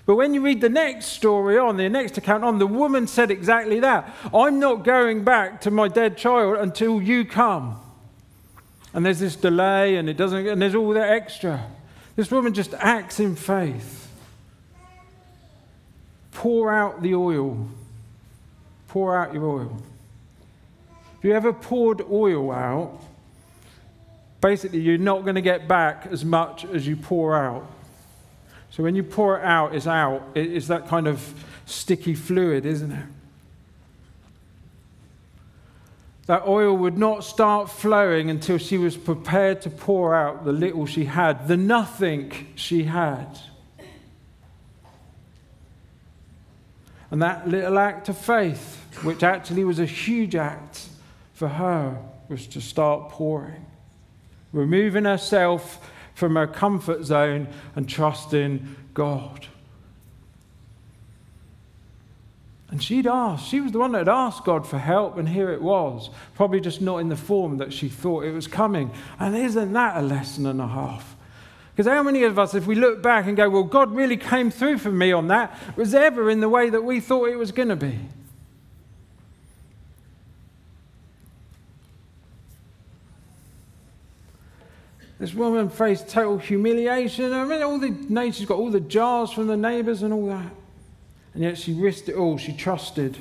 But 0.05 0.15
when 0.15 0.33
you 0.33 0.41
read 0.41 0.61
the 0.61 0.69
next 0.69 1.07
story 1.07 1.57
on, 1.57 1.77
the 1.77 1.87
next 1.87 2.17
account 2.17 2.43
on, 2.43 2.57
the 2.57 2.67
woman 2.67 3.05
said 3.05 3.29
exactly 3.29 3.79
that. 3.81 4.11
I'm 4.33 4.59
not 4.59 4.83
going 4.83 5.23
back 5.23 5.61
to 5.61 5.71
my 5.71 5.87
dead 5.87 6.17
child 6.17 6.57
until 6.57 7.01
you 7.01 7.25
come. 7.25 7.79
And 8.91 9.05
there's 9.05 9.19
this 9.19 9.35
delay, 9.35 9.97
and 9.97 10.09
it 10.09 10.17
doesn't, 10.17 10.47
and 10.47 10.59
there's 10.59 10.73
all 10.73 10.89
that 10.93 11.11
extra. 11.11 11.63
This 12.15 12.31
woman 12.31 12.55
just 12.55 12.73
acts 12.73 13.19
in 13.19 13.35
faith. 13.35 14.11
Pour 16.31 16.73
out 16.73 17.03
the 17.03 17.13
oil. 17.13 17.67
Pour 18.87 19.15
out 19.15 19.31
your 19.31 19.45
oil. 19.45 19.81
Have 21.15 21.23
you 21.23 21.33
ever 21.33 21.53
poured 21.53 22.01
oil 22.09 22.51
out 22.51 22.99
basically 24.41 24.79
you're 24.79 24.97
not 24.97 25.23
going 25.23 25.35
to 25.35 25.41
get 25.41 25.67
back 25.67 26.07
as 26.11 26.23
much 26.23 26.65
as 26.65 26.87
you 26.87 26.95
pour 26.95 27.35
out. 27.35 27.69
So 28.71 28.83
when 28.83 28.95
you 28.95 29.03
pour 29.03 29.39
it 29.39 29.43
out, 29.43 29.75
it's 29.75 29.87
out. 29.87 30.23
It's 30.35 30.67
that 30.67 30.87
kind 30.87 31.07
of 31.07 31.33
sticky 31.65 32.15
fluid, 32.15 32.65
isn't 32.65 32.91
it? 32.91 33.05
That 36.27 36.43
oil 36.45 36.77
would 36.77 36.97
not 36.97 37.23
start 37.23 37.71
flowing 37.71 38.29
until 38.29 38.59
she 38.59 38.77
was 38.77 38.95
prepared 38.95 39.63
to 39.63 39.71
pour 39.71 40.13
out 40.13 40.45
the 40.45 40.51
little 40.51 40.85
she 40.85 41.05
had, 41.05 41.47
the 41.47 41.57
nothing 41.57 42.47
she 42.53 42.83
had. 42.83 43.39
And 47.09 47.23
that 47.23 47.47
little 47.47 47.79
act 47.79 48.09
of 48.09 48.17
faith, 48.19 48.75
which 49.01 49.23
actually 49.23 49.63
was 49.63 49.79
a 49.79 49.87
huge 49.87 50.35
act 50.35 50.89
for 51.33 51.47
her, 51.47 51.97
was 52.27 52.45
to 52.45 52.61
start 52.61 53.09
pouring, 53.09 53.65
removing 54.51 55.05
herself 55.05 55.89
from 56.13 56.35
her 56.35 56.47
comfort 56.47 57.03
zone 57.03 57.47
and 57.75 57.87
trusting 57.87 58.75
God. 58.93 59.47
And 62.71 62.83
she'd 62.83 63.07
asked, 63.07 63.47
she 63.47 63.61
was 63.61 63.71
the 63.71 63.79
one 63.79 63.93
that 63.93 63.99
had 63.99 64.09
asked 64.09 64.43
God 64.43 64.67
for 64.67 64.77
help, 64.77 65.17
and 65.17 65.27
here 65.27 65.49
it 65.49 65.61
was. 65.61 66.11
Probably 66.35 66.61
just 66.61 66.81
not 66.81 66.97
in 66.97 67.09
the 67.09 67.15
form 67.15 67.57
that 67.57 67.73
she 67.73 67.89
thought 67.89 68.25
it 68.25 68.31
was 68.31 68.47
coming. 68.47 68.91
And 69.19 69.35
isn't 69.35 69.73
that 69.73 69.97
a 69.97 70.01
lesson 70.01 70.45
and 70.45 70.61
a 70.61 70.67
half? 70.67 71.15
Because 71.71 71.91
how 71.91 72.03
many 72.03 72.23
of 72.23 72.37
us, 72.37 72.53
if 72.53 72.67
we 72.67 72.75
look 72.75 73.01
back 73.01 73.25
and 73.25 73.35
go, 73.35 73.49
well, 73.49 73.63
God 73.63 73.95
really 73.95 74.17
came 74.17 74.51
through 74.51 74.77
for 74.79 74.91
me 74.91 75.11
on 75.11 75.29
that, 75.29 75.57
was 75.77 75.95
ever 75.95 76.29
in 76.29 76.41
the 76.41 76.49
way 76.49 76.69
that 76.69 76.83
we 76.83 76.99
thought 76.99 77.29
it 77.29 77.37
was 77.37 77.51
going 77.51 77.69
to 77.69 77.75
be? 77.75 77.97
This 85.19 85.33
woman 85.33 85.69
faced 85.69 86.07
total 86.07 86.37
humiliation. 86.37 87.33
I 87.33 87.43
mean, 87.43 87.61
all 87.61 87.77
the 87.77 88.31
she's 88.31 88.47
got 88.47 88.57
all 88.57 88.71
the 88.71 88.79
jars 88.79 89.31
from 89.31 89.47
the 89.47 89.57
neighbors 89.57 90.01
and 90.01 90.13
all 90.13 90.27
that. 90.27 90.51
And 91.33 91.43
yet 91.43 91.57
she 91.57 91.73
risked 91.73 92.07
it 92.07 92.15
all. 92.15 92.37
She 92.37 92.53
trusted. 92.53 93.17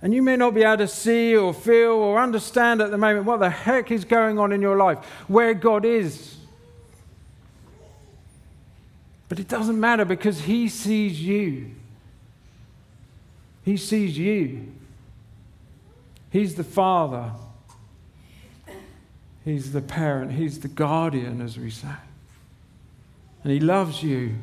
And 0.00 0.14
you 0.14 0.22
may 0.22 0.36
not 0.36 0.54
be 0.54 0.62
able 0.62 0.78
to 0.78 0.88
see 0.88 1.36
or 1.36 1.52
feel 1.52 1.90
or 1.90 2.20
understand 2.20 2.80
at 2.80 2.92
the 2.92 2.98
moment 2.98 3.26
what 3.26 3.40
the 3.40 3.50
heck 3.50 3.90
is 3.90 4.04
going 4.04 4.38
on 4.38 4.52
in 4.52 4.62
your 4.62 4.76
life, 4.76 4.98
where 5.26 5.52
God 5.54 5.84
is. 5.84 6.36
But 9.28 9.40
it 9.40 9.48
doesn't 9.48 9.78
matter 9.78 10.04
because 10.04 10.42
He 10.42 10.68
sees 10.68 11.20
you. 11.20 11.72
He 13.64 13.76
sees 13.76 14.16
you. 14.16 14.72
He's 16.30 16.54
the 16.54 16.64
Father. 16.64 17.32
He's 19.44 19.72
the 19.72 19.80
parent. 19.80 20.32
He's 20.32 20.60
the 20.60 20.68
guardian, 20.68 21.40
as 21.40 21.58
we 21.58 21.70
say. 21.70 21.88
And 23.42 23.52
He 23.52 23.60
loves 23.60 24.02
you. 24.02 24.34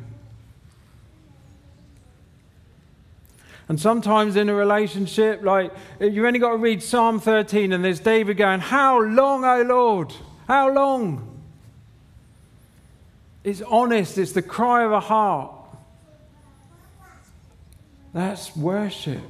And 3.67 3.79
sometimes 3.79 4.35
in 4.35 4.47
a 4.49 4.53
relationship, 4.53 5.41
like 5.43 5.73
you've 5.99 6.25
only 6.25 6.39
got 6.39 6.51
to 6.51 6.57
read 6.57 6.83
Psalm 6.83 7.19
13, 7.19 7.73
and 7.73 7.83
there's 7.83 7.99
David 7.99 8.37
going, 8.37 8.59
How 8.59 9.01
long, 9.01 9.43
O 9.43 9.61
Lord? 9.63 10.13
How 10.47 10.71
long? 10.71 11.41
It's 13.43 13.61
honest, 13.61 14.17
it's 14.17 14.31
the 14.31 14.41
cry 14.41 14.83
of 14.83 14.91
a 14.91 14.99
heart. 14.99 15.51
That's 18.13 18.55
worship 18.55 19.21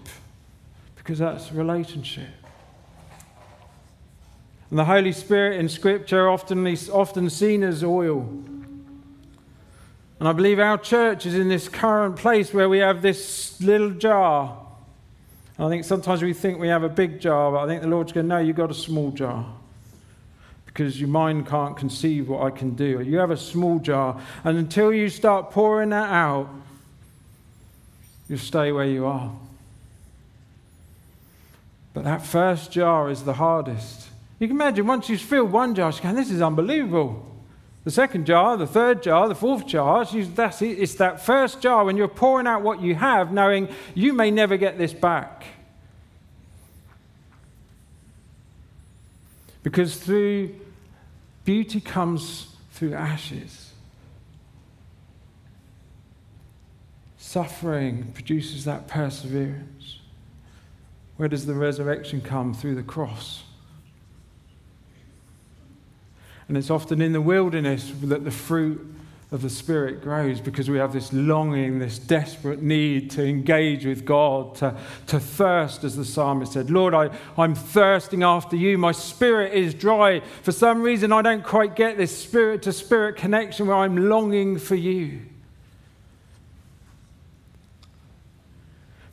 because 0.96 1.20
that's 1.20 1.52
relationship. 1.52 2.30
And 4.70 4.80
the 4.80 4.86
Holy 4.86 5.12
Spirit 5.12 5.60
in 5.60 5.70
Scripture 5.70 6.28
often 6.30 6.66
often 6.92 7.30
seen 7.30 7.64
as 7.64 7.84
oil. 7.84 8.28
And 10.20 10.30
I 10.30 10.32
believe 10.32 10.60
our 10.60 10.78
church 10.78 11.26
is 11.26 11.36
in 11.36 11.50
this 11.50 11.68
current 11.68 12.16
place 12.16 12.54
where 12.54 12.70
we 12.70 12.80
have 12.80 13.02
this 13.02 13.62
little 13.62 13.92
jar. 13.92 14.58
And 15.58 15.68
I 15.68 15.70
think 15.70 15.84
sometimes 15.84 16.22
we 16.22 16.34
think 16.34 16.60
we 16.60 16.70
have 16.70 16.84
a 16.84 16.90
big 16.90 17.20
jar, 17.20 17.52
but 17.52 17.60
I 17.60 17.68
think 17.68 17.82
the 17.82 17.88
Lord's 17.88 18.12
going, 18.12 18.28
no, 18.28 18.40
you've 18.40 18.56
got 18.56 18.72
a 18.72 18.76
small 18.76 19.12
jar. 19.12 19.46
Because 20.66 21.00
your 21.00 21.10
mind 21.10 21.48
can't 21.48 21.78
conceive 21.78 22.28
what 22.28 22.44
I 22.44 22.50
can 22.50 22.76
do. 22.76 23.02
You 23.02 23.18
have 23.18 23.32
a 23.32 23.38
small 23.38 23.80
jar. 23.80 24.20
And 24.44 24.58
until 24.58 24.92
you 24.94 25.10
start 25.10 25.52
pouring 25.52 25.90
that 25.90 26.10
out, 26.10 26.50
you'll 28.28 28.40
stay 28.40 28.72
where 28.72 28.86
you 28.86 29.06
are. 29.06 29.32
But 31.94 32.04
that 32.04 32.26
first 32.26 32.72
jar 32.72 33.10
is 33.10 33.24
the 33.24 33.34
hardest. 33.34 34.10
You 34.40 34.48
can 34.48 34.58
imagine 34.58 34.86
once 34.86 35.10
you've 35.10 35.22
filled 35.22 35.52
one 35.52 35.76
jar, 35.76 35.92
you're 35.92 36.02
going, 36.02 36.16
this 36.16 36.30
is 36.30 36.42
unbelievable. 36.42 37.26
The 37.86 37.92
second 37.92 38.26
jar, 38.26 38.58
the 38.58 38.68
third 38.68 39.04
jar, 39.04 39.30
the 39.30 39.36
fourth 39.36 39.68
jar, 39.68 40.06
that's 40.06 40.62
it. 40.62 40.80
it's 40.80 40.96
that 40.96 41.24
first 41.24 41.62
jar 41.62 41.86
when 41.86 41.96
you're 41.96 42.08
pouring 42.08 42.48
out 42.48 42.64
what 42.64 42.82
you 42.82 42.96
have, 42.96 43.32
knowing 43.32 43.70
you 43.94 44.12
may 44.12 44.32
never 44.32 44.58
get 44.58 44.78
this 44.78 44.92
back. 44.92 45.46
Because 49.62 49.98
through 49.98 50.56
beauty 51.44 51.80
comes 51.80 52.56
through 52.72 52.94
ashes. 52.94 53.72
Suffering 57.18 58.12
produces 58.14 58.66
that 58.66 58.88
perseverance. 58.88 60.00
Where 61.18 61.30
does 61.30 61.46
the 61.46 61.54
resurrection 61.54 62.20
come? 62.22 62.54
Through 62.54 62.76
the 62.76 62.84
cross. 62.84 63.45
And 66.48 66.58
it's 66.58 66.70
often 66.70 67.02
in 67.02 67.14
the 67.14 67.22
wilderness 67.22 67.92
that 68.04 68.24
the 68.24 68.32
fruit 68.32 68.96
of 69.32 69.42
the 69.42 69.50
Spirit 69.50 70.02
grows 70.02 70.40
because 70.40 70.70
we 70.70 70.78
have 70.78 70.94
this 70.94 71.12
longing, 71.12 71.80
this 71.80 71.98
desperate 71.98 72.62
need 72.62 73.10
to 73.12 73.26
engage 73.26 73.86
with 73.86 74.06
God, 74.06 74.56
to, 74.56 74.78
to 75.08 75.20
thirst, 75.20 75.84
as 75.84 75.96
the 75.96 76.06
psalmist 76.06 76.54
said. 76.54 76.70
Lord, 76.70 76.94
I, 76.94 77.10
I'm 77.38 77.56
thirsting 77.56 78.22
after 78.22 78.56
you. 78.56 78.78
My 78.78 78.92
spirit 78.92 79.54
is 79.54 79.74
dry. 79.74 80.22
For 80.44 80.52
some 80.52 80.82
reason, 80.82 81.12
I 81.12 81.24
don't 81.24 81.44
quite 81.44 81.76
get 81.76 81.98
this 81.98 82.16
spirit 82.16 82.62
to 82.64 82.72
spirit 82.72 83.16
connection 83.16 83.66
where 83.66 83.78
I'm 83.78 84.10
longing 84.10 84.60
for 84.60 84.76
you. 84.76 85.22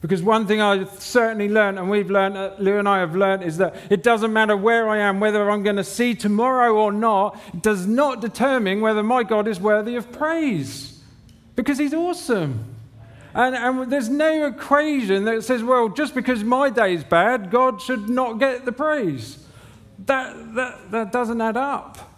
Because 0.02 0.20
one 0.20 0.48
thing 0.48 0.60
I've 0.60 1.00
certainly 1.00 1.48
learned, 1.48 1.78
and 1.78 1.88
we've 1.88 2.10
learned, 2.10 2.36
uh, 2.36 2.50
Lou 2.58 2.76
and 2.76 2.88
I 2.88 2.98
have 2.98 3.14
learned, 3.14 3.44
is 3.44 3.58
that 3.58 3.76
it 3.88 4.02
doesn't 4.02 4.32
matter 4.32 4.56
where 4.56 4.88
I 4.88 4.98
am, 4.98 5.20
whether 5.20 5.48
I'm 5.48 5.62
going 5.62 5.76
to 5.76 5.84
see 5.84 6.16
tomorrow 6.16 6.74
or 6.74 6.90
not, 6.90 7.40
it 7.54 7.62
does 7.62 7.86
not 7.86 8.20
determine 8.20 8.80
whether 8.80 9.04
my 9.04 9.22
God 9.22 9.46
is 9.46 9.60
worthy 9.60 9.94
of 9.94 10.10
praise. 10.10 11.00
Because 11.54 11.78
he's 11.78 11.94
awesome. 11.94 12.64
And, 13.32 13.54
and 13.54 13.92
there's 13.92 14.08
no 14.08 14.46
equation 14.46 15.24
that 15.24 15.44
says, 15.44 15.62
well, 15.62 15.88
just 15.88 16.16
because 16.16 16.42
my 16.42 16.68
day 16.68 16.94
is 16.94 17.04
bad, 17.04 17.52
God 17.52 17.80
should 17.80 18.08
not 18.08 18.40
get 18.40 18.64
the 18.64 18.72
praise. 18.72 19.38
That, 20.06 20.54
that, 20.56 20.90
that 20.90 21.12
doesn't 21.12 21.40
add 21.40 21.56
up. 21.56 22.11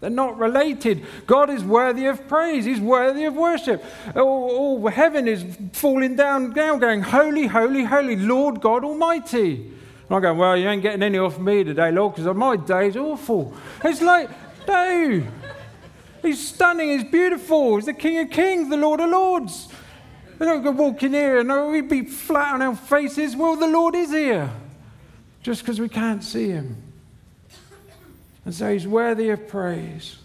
They're 0.00 0.10
not 0.10 0.38
related. 0.38 1.04
God 1.26 1.50
is 1.50 1.64
worthy 1.64 2.06
of 2.06 2.28
praise. 2.28 2.64
He's 2.64 2.80
worthy 2.80 3.24
of 3.24 3.34
worship. 3.34 3.84
Oh, 4.14 4.78
oh, 4.84 4.86
heaven 4.86 5.26
is 5.26 5.44
falling 5.72 6.14
down 6.14 6.52
now, 6.52 6.76
going, 6.76 7.02
Holy, 7.02 7.46
holy, 7.46 7.82
holy, 7.82 8.14
Lord 8.14 8.60
God 8.60 8.84
Almighty. 8.84 9.54
And 9.54 10.16
I'm 10.16 10.22
going, 10.22 10.38
Well, 10.38 10.56
you 10.56 10.68
ain't 10.68 10.82
getting 10.82 11.02
any 11.02 11.18
off 11.18 11.38
me 11.40 11.64
today, 11.64 11.90
Lord, 11.90 12.14
because 12.14 12.32
my 12.36 12.56
day's 12.56 12.96
awful. 12.96 13.54
It's 13.82 14.00
like, 14.00 14.30
no. 14.68 15.22
He's 16.22 16.48
stunning. 16.48 16.90
He's 16.90 17.10
beautiful. 17.10 17.76
He's 17.76 17.86
the 17.86 17.92
King 17.92 18.18
of 18.18 18.30
Kings, 18.30 18.68
the 18.68 18.76
Lord 18.76 19.00
of 19.00 19.10
Lords. 19.10 19.68
We 20.38 20.46
don't 20.46 20.62
go 20.62 20.70
walking 20.70 21.12
here 21.12 21.40
and 21.40 21.50
oh, 21.50 21.70
we'd 21.70 21.88
be 21.88 22.04
flat 22.04 22.54
on 22.54 22.62
our 22.62 22.76
faces. 22.76 23.34
Well, 23.34 23.56
the 23.56 23.66
Lord 23.66 23.96
is 23.96 24.10
here. 24.10 24.50
Just 25.42 25.62
because 25.62 25.80
we 25.80 25.88
can't 25.88 26.22
see 26.22 26.50
him. 26.50 26.87
And 28.48 28.54
so 28.54 28.72
he's 28.72 28.88
worthy 28.88 29.28
of 29.28 29.46
praise. 29.46 30.16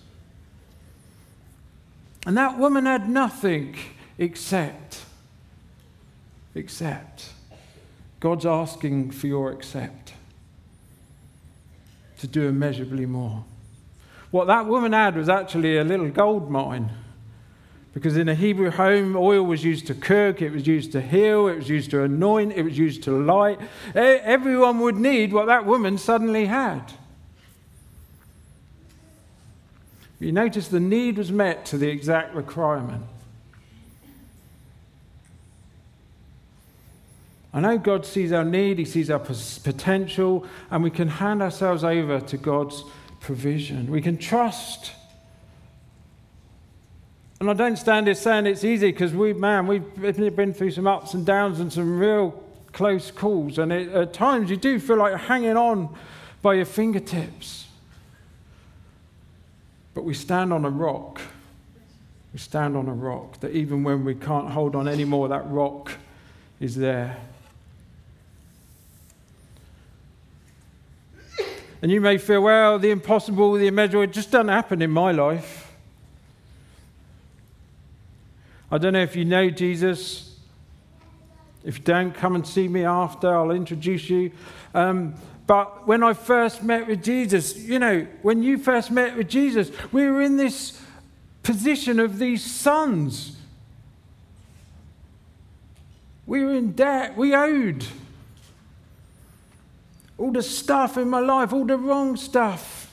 And 2.25 2.38
that 2.38 2.57
woman 2.57 2.86
had 2.86 3.09
nothing 3.09 3.75
except, 4.17 5.01
except. 6.55 7.31
God's 8.21 8.45
asking 8.45 9.12
for 9.12 9.27
your 9.27 9.51
accept 9.51 10.13
to 12.19 12.27
do 12.27 12.47
immeasurably 12.47 13.05
more. 13.05 13.43
What 14.31 14.47
that 14.47 14.67
woman 14.67 14.93
had 14.93 15.17
was 15.17 15.27
actually 15.27 15.77
a 15.77 15.83
little 15.83 16.07
gold 16.07 16.49
mine. 16.49 16.91
Because 17.93 18.15
in 18.15 18.29
a 18.29 18.36
Hebrew 18.36 18.71
home, 18.71 19.17
oil 19.17 19.43
was 19.43 19.65
used 19.65 19.86
to 19.88 19.93
cook, 19.93 20.41
it 20.41 20.51
was 20.53 20.65
used 20.65 20.93
to 20.93 21.01
heal, 21.01 21.49
it 21.49 21.57
was 21.57 21.67
used 21.67 21.91
to 21.91 22.03
anoint, 22.03 22.53
it 22.53 22.63
was 22.63 22.77
used 22.77 23.03
to 23.03 23.12
light. 23.12 23.59
Everyone 23.93 24.79
would 24.79 24.95
need 24.95 25.33
what 25.33 25.47
that 25.47 25.65
woman 25.65 25.97
suddenly 25.97 26.45
had. 26.45 26.93
You 30.23 30.31
notice 30.31 30.69
the 30.69 30.79
need 30.79 31.17
was 31.17 31.31
met 31.31 31.65
to 31.67 31.77
the 31.77 31.89
exact 31.89 32.33
requirement. 32.33 33.03
I 37.53 37.59
know 37.59 37.77
God 37.77 38.05
sees 38.05 38.31
our 38.31 38.45
need, 38.45 38.79
He 38.79 38.86
sees 38.86 39.09
our 39.09 39.19
potential, 39.19 40.45
and 40.71 40.83
we 40.83 40.89
can 40.89 41.07
hand 41.07 41.43
ourselves 41.43 41.83
over 41.83 42.19
to 42.21 42.38
God's 42.38 42.83
provision. 43.19 43.91
We 43.91 44.01
can 44.01 44.17
trust. 44.17 44.93
And 47.39 47.49
I 47.49 47.53
don't 47.53 47.75
stand 47.75 48.07
here 48.07 48.15
saying 48.15 48.45
it's 48.45 48.63
easy 48.63 48.91
because 48.91 49.13
we, 49.13 49.33
man, 49.33 49.67
we've 49.67 50.36
been 50.36 50.53
through 50.53 50.71
some 50.71 50.88
ups 50.88 51.13
and 51.13 51.25
downs 51.25 51.59
and 51.59 51.71
some 51.71 51.99
real 51.99 52.41
close 52.71 53.12
calls. 53.12 53.59
And 53.59 53.73
it, 53.73 53.89
at 53.89 54.13
times 54.13 54.49
you 54.49 54.57
do 54.57 54.79
feel 54.79 54.95
like 54.95 55.09
you're 55.09 55.17
hanging 55.17 55.57
on 55.57 55.95
by 56.41 56.53
your 56.53 56.65
fingertips. 56.65 57.67
But 59.93 60.03
we 60.03 60.13
stand 60.13 60.51
on 60.51 60.65
a 60.65 60.69
rock. 60.69 61.21
We 62.34 62.39
stand 62.39 62.75
on 62.75 62.88
a 62.88 62.93
rock 62.93 63.39
that 63.41 63.51
even 63.51 63.84
when 63.84 64.03
we 64.03 64.15
can't 64.15 64.49
hold 64.49 64.75
on 64.75 64.88
anymore, 64.88 65.27
that 65.27 65.47
rock 65.49 65.91
is 66.60 66.75
there. 66.75 67.17
And 71.82 71.91
you 71.91 71.99
may 71.99 72.17
feel, 72.17 72.41
well, 72.41 72.79
the 72.79 72.91
impossible, 72.91 73.53
the 73.53 73.67
immeasurable, 73.67 74.03
it 74.03 74.13
just 74.13 74.32
doesn't 74.32 74.47
happen 74.47 74.82
in 74.82 74.89
my 74.89 75.12
life. 75.12 75.71
I 78.71 78.77
don't 78.77 78.93
know 78.93 79.01
if 79.01 79.15
you 79.15 79.25
know 79.25 79.49
Jesus. 79.49 80.39
If 81.63 81.79
you 81.79 81.84
don't, 81.84 82.13
come 82.13 82.36
and 82.36 82.47
see 82.47 82.67
me 82.67 82.86
after. 82.86 83.36
I'll 83.36 83.51
introduce 83.51 84.10
you. 84.10 84.32
Um, 84.73 85.15
but 85.45 85.88
when 85.88 86.03
I 86.03 86.13
first 86.13 86.63
met 86.63 86.88
with 86.88 87.03
Jesus, 87.03 87.58
you 87.58 87.79
know, 87.79 88.08
when 88.21 88.43
you 88.43 88.58
first 88.58 88.91
met 88.91 89.17
with 89.17 89.27
Jesus, 89.27 89.71
we 89.91 90.10
were 90.10 90.21
in 90.21 90.38
this 90.38 90.79
position 91.43 91.99
of 91.99 92.17
these 92.17 92.43
sons. 92.43 93.36
We 96.25 96.43
were 96.43 96.53
in 96.53 96.71
debt, 96.71 97.17
we 97.17 97.36
owed. 97.36 97.86
All 100.17 100.32
the 100.32 100.43
stuff 100.43 100.97
in 100.97 101.10
my 101.10 101.19
life, 101.19 101.51
all 101.51 101.65
the 101.65 101.77
wrong 101.77 102.15
stuff, 102.15 102.89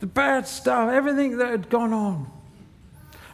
the 0.00 0.06
bad 0.06 0.48
stuff, 0.48 0.90
everything 0.90 1.38
that 1.38 1.50
had 1.50 1.68
gone 1.68 1.92
on. 1.92 2.30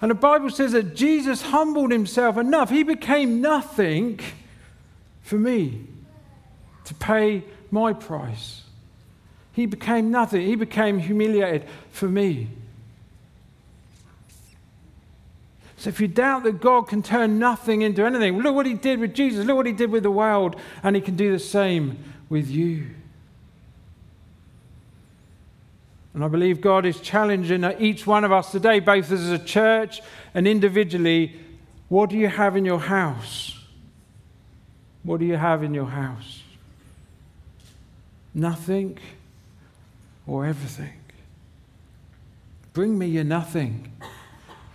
And 0.02 0.10
the 0.10 0.14
Bible 0.14 0.50
says 0.50 0.72
that 0.72 0.94
Jesus 0.94 1.40
humbled 1.40 1.90
himself 1.90 2.36
enough, 2.36 2.68
he 2.68 2.82
became 2.82 3.40
nothing 3.40 4.20
for 5.22 5.36
me 5.36 5.86
to 6.84 6.94
pay 6.94 7.44
my 7.70 7.92
price. 7.92 8.62
He 9.52 9.66
became 9.66 10.10
nothing, 10.10 10.42
he 10.42 10.54
became 10.54 10.98
humiliated 10.98 11.64
for 11.90 12.08
me. 12.08 12.48
So 15.76 15.90
if 15.90 16.00
you 16.00 16.08
doubt 16.08 16.42
that 16.42 16.60
God 16.60 16.88
can 16.88 17.02
turn 17.02 17.38
nothing 17.38 17.82
into 17.82 18.04
anything, 18.04 18.38
look 18.38 18.54
what 18.54 18.66
he 18.66 18.74
did 18.74 18.98
with 18.98 19.14
Jesus, 19.14 19.46
look 19.46 19.56
what 19.56 19.66
he 19.66 19.72
did 19.72 19.92
with 19.92 20.02
the 20.02 20.10
world, 20.10 20.56
and 20.82 20.96
he 20.96 21.02
can 21.02 21.14
do 21.16 21.30
the 21.30 21.38
same 21.38 21.98
with 22.28 22.50
you. 22.50 22.86
And 26.14 26.24
I 26.24 26.28
believe 26.28 26.60
God 26.60 26.84
is 26.84 27.00
challenging 27.00 27.64
each 27.78 28.06
one 28.08 28.24
of 28.24 28.32
us 28.32 28.50
today, 28.50 28.80
both 28.80 29.12
as 29.12 29.30
a 29.30 29.38
church 29.38 30.00
and 30.34 30.48
individually. 30.48 31.38
What 31.88 32.10
do 32.10 32.16
you 32.16 32.26
have 32.26 32.56
in 32.56 32.64
your 32.64 32.80
house? 32.80 33.56
What 35.04 35.20
do 35.20 35.26
you 35.26 35.36
have 35.36 35.62
in 35.62 35.74
your 35.74 35.86
house? 35.86 36.42
Nothing 38.38 38.98
or 40.26 40.46
everything? 40.46 40.92
Bring 42.72 42.96
me 42.96 43.06
your 43.06 43.24
nothing. 43.24 43.92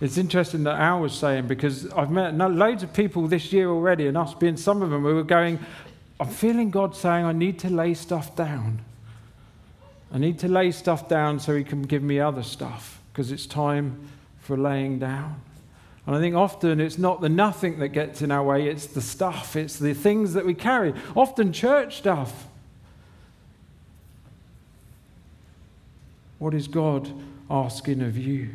It's 0.00 0.18
interesting 0.18 0.64
that 0.64 0.78
Al 0.78 1.00
was 1.00 1.14
saying 1.14 1.46
because 1.46 1.90
I've 1.92 2.10
met 2.10 2.36
loads 2.36 2.82
of 2.82 2.92
people 2.92 3.26
this 3.26 3.52
year 3.52 3.70
already, 3.70 4.06
and 4.06 4.18
us 4.18 4.34
being 4.34 4.58
some 4.58 4.82
of 4.82 4.90
them, 4.90 5.02
we 5.02 5.14
were 5.14 5.22
going, 5.22 5.58
I'm 6.20 6.28
feeling 6.28 6.70
God 6.70 6.94
saying 6.94 7.24
I 7.24 7.32
need 7.32 7.58
to 7.60 7.70
lay 7.70 7.94
stuff 7.94 8.36
down. 8.36 8.82
I 10.12 10.18
need 10.18 10.38
to 10.40 10.48
lay 10.48 10.70
stuff 10.70 11.08
down 11.08 11.40
so 11.40 11.56
He 11.56 11.64
can 11.64 11.82
give 11.82 12.02
me 12.02 12.20
other 12.20 12.42
stuff 12.42 13.00
because 13.12 13.32
it's 13.32 13.46
time 13.46 14.08
for 14.40 14.58
laying 14.58 14.98
down. 14.98 15.40
And 16.06 16.14
I 16.14 16.20
think 16.20 16.34
often 16.34 16.80
it's 16.80 16.98
not 16.98 17.22
the 17.22 17.30
nothing 17.30 17.78
that 17.78 17.88
gets 17.88 18.20
in 18.20 18.30
our 18.30 18.42
way, 18.42 18.68
it's 18.68 18.86
the 18.86 19.00
stuff, 19.00 19.56
it's 19.56 19.78
the 19.78 19.94
things 19.94 20.34
that 20.34 20.44
we 20.44 20.52
carry. 20.52 20.92
Often 21.16 21.54
church 21.54 21.96
stuff. 21.96 22.46
What 26.44 26.52
is 26.52 26.68
God 26.68 27.10
asking 27.48 28.02
of 28.02 28.18
you? 28.18 28.50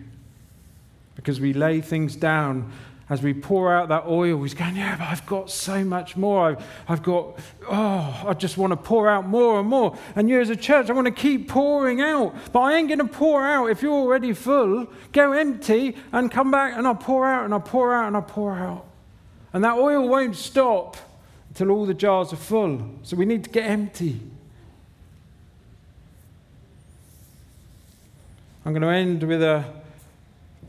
because 1.16 1.42
we 1.42 1.54
lay 1.54 1.82
things 1.82 2.16
down 2.16 2.72
as 3.10 3.24
we 3.24 3.34
pour 3.34 3.74
out 3.74 3.90
that 3.90 4.06
oil, 4.06 4.44
he's 4.44 4.54
going, 4.54 4.76
Yeah, 4.76 4.96
but 4.96 5.08
I've 5.08 5.26
got 5.26 5.50
so 5.50 5.84
much 5.84 6.16
more. 6.16 6.52
I've, 6.52 6.66
I've, 6.88 7.02
got, 7.02 7.40
oh, 7.68 8.24
I 8.28 8.36
just 8.36 8.60
want 8.60 8.74
to 8.74 8.78
pour 8.78 9.10
out 9.10 9.28
more 9.28 9.60
and 9.60 9.68
more. 9.68 9.98
And 10.16 10.30
you 10.30 10.40
as 10.40 10.52
a 10.52 10.56
church, 10.56 10.92
I 10.92 10.94
want 10.94 11.08
to 11.08 11.12
keep 11.12 11.50
pouring 11.50 12.00
out. 12.00 12.36
But 12.54 12.60
I 12.60 12.78
ain't 12.78 12.90
going 12.90 13.00
to 13.00 13.08
pour 13.08 13.44
out 13.44 13.72
if 13.72 13.82
you're 13.82 13.92
already 13.92 14.34
full. 14.34 14.86
Go 15.12 15.32
empty 15.32 15.98
and 16.12 16.30
come 16.30 16.52
back, 16.52 16.78
and 16.78 16.86
I'll 16.86 16.94
pour 16.94 17.26
out 17.26 17.46
and 17.46 17.56
I'll 17.56 17.60
pour 17.60 17.92
out 17.92 18.06
and 18.06 18.16
I'll 18.16 18.22
pour 18.22 18.54
out. 18.54 18.86
And 19.52 19.64
that 19.64 19.80
oil 19.80 20.08
won't 20.08 20.36
stop 20.36 20.96
until 21.48 21.72
all 21.72 21.88
the 21.88 21.96
jars 21.96 22.32
are 22.32 22.36
full. 22.36 23.00
So 23.02 23.18
we 23.18 23.26
need 23.26 23.44
to 23.46 23.50
get 23.50 23.66
empty. 23.66 24.22
I'm 28.66 28.74
going 28.74 28.82
to 28.82 28.90
end 28.90 29.24
with 29.24 29.42
a 29.42 29.66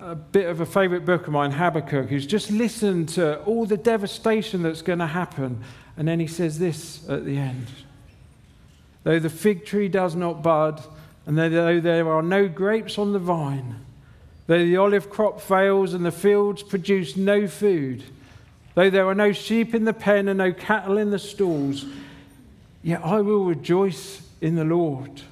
a 0.00 0.14
bit 0.14 0.46
of 0.46 0.60
a 0.60 0.66
favorite 0.66 1.04
book 1.04 1.26
of 1.26 1.32
mine, 1.32 1.50
Habakkuk, 1.50 2.08
who's 2.08 2.26
just 2.26 2.50
listened 2.50 3.10
to 3.10 3.38
all 3.44 3.66
the 3.66 3.76
devastation 3.76 4.62
that's 4.62 4.82
going 4.82 4.98
to 4.98 5.06
happen. 5.06 5.62
And 5.96 6.08
then 6.08 6.18
he 6.20 6.26
says 6.26 6.58
this 6.58 7.06
at 7.08 7.24
the 7.24 7.36
end 7.36 7.66
Though 9.02 9.18
the 9.18 9.30
fig 9.30 9.64
tree 9.64 9.88
does 9.88 10.14
not 10.14 10.42
bud, 10.42 10.82
and 11.26 11.36
though 11.36 11.80
there 11.80 12.10
are 12.10 12.22
no 12.22 12.48
grapes 12.48 12.98
on 12.98 13.12
the 13.12 13.18
vine, 13.18 13.76
though 14.46 14.58
the 14.58 14.76
olive 14.76 15.10
crop 15.10 15.40
fails 15.40 15.94
and 15.94 16.04
the 16.04 16.12
fields 16.12 16.62
produce 16.62 17.16
no 17.16 17.46
food, 17.46 18.02
though 18.74 18.90
there 18.90 19.06
are 19.06 19.14
no 19.14 19.32
sheep 19.32 19.74
in 19.74 19.84
the 19.84 19.92
pen 19.92 20.28
and 20.28 20.38
no 20.38 20.52
cattle 20.52 20.98
in 20.98 21.10
the 21.10 21.18
stalls, 21.18 21.84
yet 22.82 23.02
I 23.04 23.20
will 23.20 23.44
rejoice 23.44 24.22
in 24.40 24.54
the 24.54 24.64
Lord. 24.64 25.22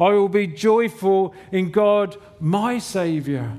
I 0.00 0.10
will 0.10 0.28
be 0.28 0.46
joyful 0.46 1.34
in 1.50 1.70
God, 1.70 2.16
my 2.40 2.78
Saviour. 2.78 3.52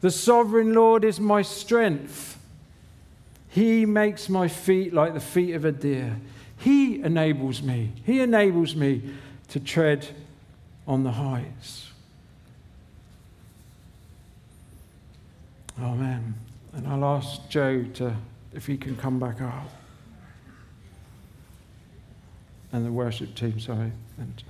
The 0.00 0.10
sovereign 0.10 0.72
Lord 0.72 1.04
is 1.04 1.20
my 1.20 1.42
strength. 1.42 2.38
He 3.48 3.84
makes 3.84 4.28
my 4.28 4.48
feet 4.48 4.94
like 4.94 5.12
the 5.12 5.20
feet 5.20 5.54
of 5.54 5.64
a 5.64 5.72
deer. 5.72 6.16
He 6.56 7.02
enables 7.02 7.62
me. 7.62 7.92
He 8.04 8.20
enables 8.20 8.76
me 8.76 9.02
to 9.48 9.60
tread 9.60 10.06
on 10.86 11.04
the 11.04 11.12
heights. 11.12 11.90
Amen. 15.80 16.34
And 16.72 16.86
I'll 16.86 17.04
ask 17.04 17.48
Joe 17.48 17.84
to, 17.94 18.14
if 18.52 18.66
he 18.66 18.76
can 18.76 18.96
come 18.96 19.18
back 19.18 19.40
up. 19.40 19.68
And 22.72 22.86
the 22.86 22.92
worship 22.92 23.34
team, 23.34 23.58
sorry. 23.58 23.90
And 24.18 24.42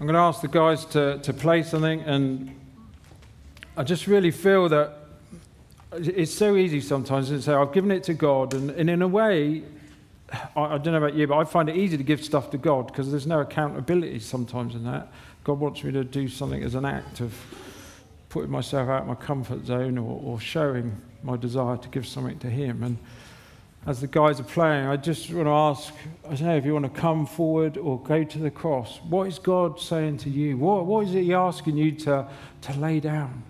I'm 0.00 0.06
going 0.06 0.14
to 0.14 0.20
ask 0.20 0.40
the 0.40 0.48
guys 0.48 0.86
to, 0.86 1.18
to 1.18 1.34
play 1.34 1.62
something, 1.62 2.00
and 2.00 2.58
I 3.76 3.82
just 3.82 4.06
really 4.06 4.30
feel 4.30 4.66
that 4.70 4.96
it's 5.92 6.32
so 6.32 6.56
easy 6.56 6.80
sometimes 6.80 7.28
to 7.28 7.42
say, 7.42 7.52
I've 7.52 7.74
given 7.74 7.90
it 7.90 8.04
to 8.04 8.14
God, 8.14 8.54
and, 8.54 8.70
and 8.70 8.88
in 8.88 9.02
a 9.02 9.08
way, 9.08 9.62
I, 10.32 10.60
I, 10.62 10.78
don't 10.78 10.94
know 10.94 10.96
about 10.96 11.12
you, 11.12 11.26
but 11.26 11.36
I 11.36 11.44
find 11.44 11.68
it 11.68 11.76
easy 11.76 11.98
to 11.98 12.02
give 12.02 12.24
stuff 12.24 12.50
to 12.52 12.56
God 12.56 12.86
because 12.86 13.10
there's 13.10 13.26
no 13.26 13.40
accountability 13.40 14.20
sometimes 14.20 14.74
in 14.74 14.84
that. 14.84 15.12
God 15.44 15.60
wants 15.60 15.84
me 15.84 15.92
to 15.92 16.02
do 16.02 16.28
something 16.28 16.62
as 16.62 16.74
an 16.74 16.86
act 16.86 17.20
of 17.20 17.36
putting 18.30 18.50
myself 18.50 18.88
out 18.88 19.02
of 19.02 19.08
my 19.08 19.14
comfort 19.16 19.66
zone 19.66 19.98
or, 19.98 20.18
or 20.24 20.40
showing 20.40 20.98
my 21.22 21.36
desire 21.36 21.76
to 21.76 21.88
give 21.90 22.06
something 22.06 22.38
to 22.38 22.48
Him. 22.48 22.82
And 22.84 22.96
as 23.86 24.00
the 24.00 24.06
guys 24.06 24.38
are 24.40 24.44
playing, 24.44 24.86
I 24.86 24.96
just 24.96 25.30
want 25.32 25.46
to 25.46 25.50
ask, 25.50 25.94
I 26.24 26.34
don't 26.34 26.42
know 26.42 26.56
if 26.56 26.64
you 26.64 26.72
want 26.72 26.92
to 26.92 27.00
come 27.00 27.26
forward 27.26 27.78
or 27.78 27.98
go 28.00 28.24
to 28.24 28.38
the 28.38 28.50
cross. 28.50 29.00
What 29.08 29.28
is 29.28 29.38
God 29.38 29.80
saying 29.80 30.18
to 30.18 30.30
you? 30.30 30.58
What, 30.58 30.86
what 30.86 31.06
is 31.06 31.12
He 31.12 31.32
asking 31.32 31.76
you 31.76 31.92
to, 31.92 32.28
to 32.62 32.72
lay 32.78 33.00
down? 33.00 33.42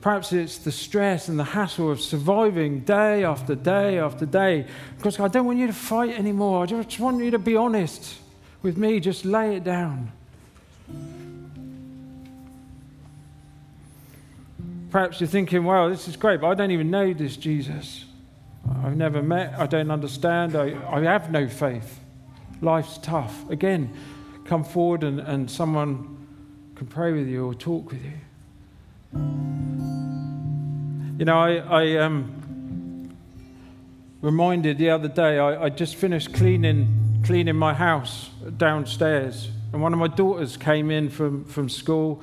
Perhaps 0.00 0.32
it's 0.32 0.58
the 0.58 0.70
stress 0.70 1.28
and 1.28 1.38
the 1.38 1.44
hassle 1.44 1.90
of 1.90 2.00
surviving 2.00 2.80
day 2.80 3.24
after 3.24 3.56
day 3.56 3.98
after 3.98 4.24
day. 4.24 4.66
Because 4.96 5.18
I 5.18 5.26
don't 5.26 5.44
want 5.44 5.58
you 5.58 5.66
to 5.66 5.72
fight 5.72 6.10
anymore. 6.16 6.62
I 6.62 6.66
just 6.66 7.00
want 7.00 7.22
you 7.22 7.32
to 7.32 7.38
be 7.38 7.56
honest 7.56 8.14
with 8.62 8.76
me. 8.76 9.00
Just 9.00 9.24
lay 9.24 9.56
it 9.56 9.64
down. 9.64 10.12
perhaps 14.90 15.20
you're 15.20 15.28
thinking, 15.28 15.64
well, 15.64 15.90
this 15.90 16.08
is 16.08 16.16
great, 16.16 16.40
but 16.40 16.48
I 16.48 16.54
don't 16.54 16.70
even 16.70 16.90
know 16.90 17.12
this 17.12 17.36
Jesus. 17.36 18.04
I've 18.84 18.96
never 18.96 19.22
met, 19.22 19.58
I 19.58 19.66
don't 19.66 19.90
understand, 19.90 20.56
I, 20.56 20.76
I 20.90 21.00
have 21.02 21.30
no 21.30 21.48
faith. 21.48 22.00
Life's 22.60 22.98
tough. 22.98 23.48
Again, 23.50 23.92
come 24.44 24.64
forward 24.64 25.04
and, 25.04 25.20
and 25.20 25.50
someone 25.50 26.16
can 26.74 26.86
pray 26.86 27.12
with 27.12 27.28
you 27.28 27.46
or 27.46 27.54
talk 27.54 27.90
with 27.90 28.04
you. 28.04 28.12
You 31.18 31.24
know, 31.24 31.38
I, 31.38 31.56
I 31.56 31.96
um, 31.96 33.16
reminded 34.22 34.78
the 34.78 34.90
other 34.90 35.08
day, 35.08 35.38
I, 35.38 35.64
I 35.64 35.68
just 35.68 35.96
finished 35.96 36.32
cleaning, 36.32 37.22
cleaning 37.24 37.56
my 37.56 37.74
house 37.74 38.30
downstairs, 38.56 39.50
and 39.72 39.82
one 39.82 39.92
of 39.92 39.98
my 39.98 40.08
daughters 40.08 40.56
came 40.56 40.90
in 40.90 41.10
from, 41.10 41.44
from 41.44 41.68
school. 41.68 42.22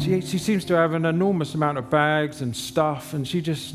She, 0.00 0.20
she 0.20 0.38
seems 0.38 0.64
to 0.66 0.74
have 0.74 0.94
an 0.94 1.04
enormous 1.04 1.54
amount 1.54 1.78
of 1.78 1.90
bags 1.90 2.40
and 2.40 2.56
stuff, 2.56 3.12
and 3.12 3.26
she 3.26 3.40
just, 3.40 3.74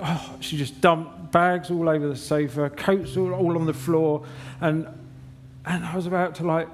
oh, 0.00 0.36
she 0.40 0.56
just 0.56 0.80
dumped 0.80 1.32
bags 1.32 1.70
all 1.70 1.88
over 1.88 2.08
the 2.08 2.16
sofa, 2.16 2.70
coats 2.70 3.16
all, 3.16 3.32
all 3.32 3.58
on 3.58 3.66
the 3.66 3.74
floor, 3.74 4.24
and 4.60 4.86
and 5.66 5.84
I 5.84 5.96
was 5.96 6.06
about 6.06 6.34
to 6.36 6.44
like 6.44 6.68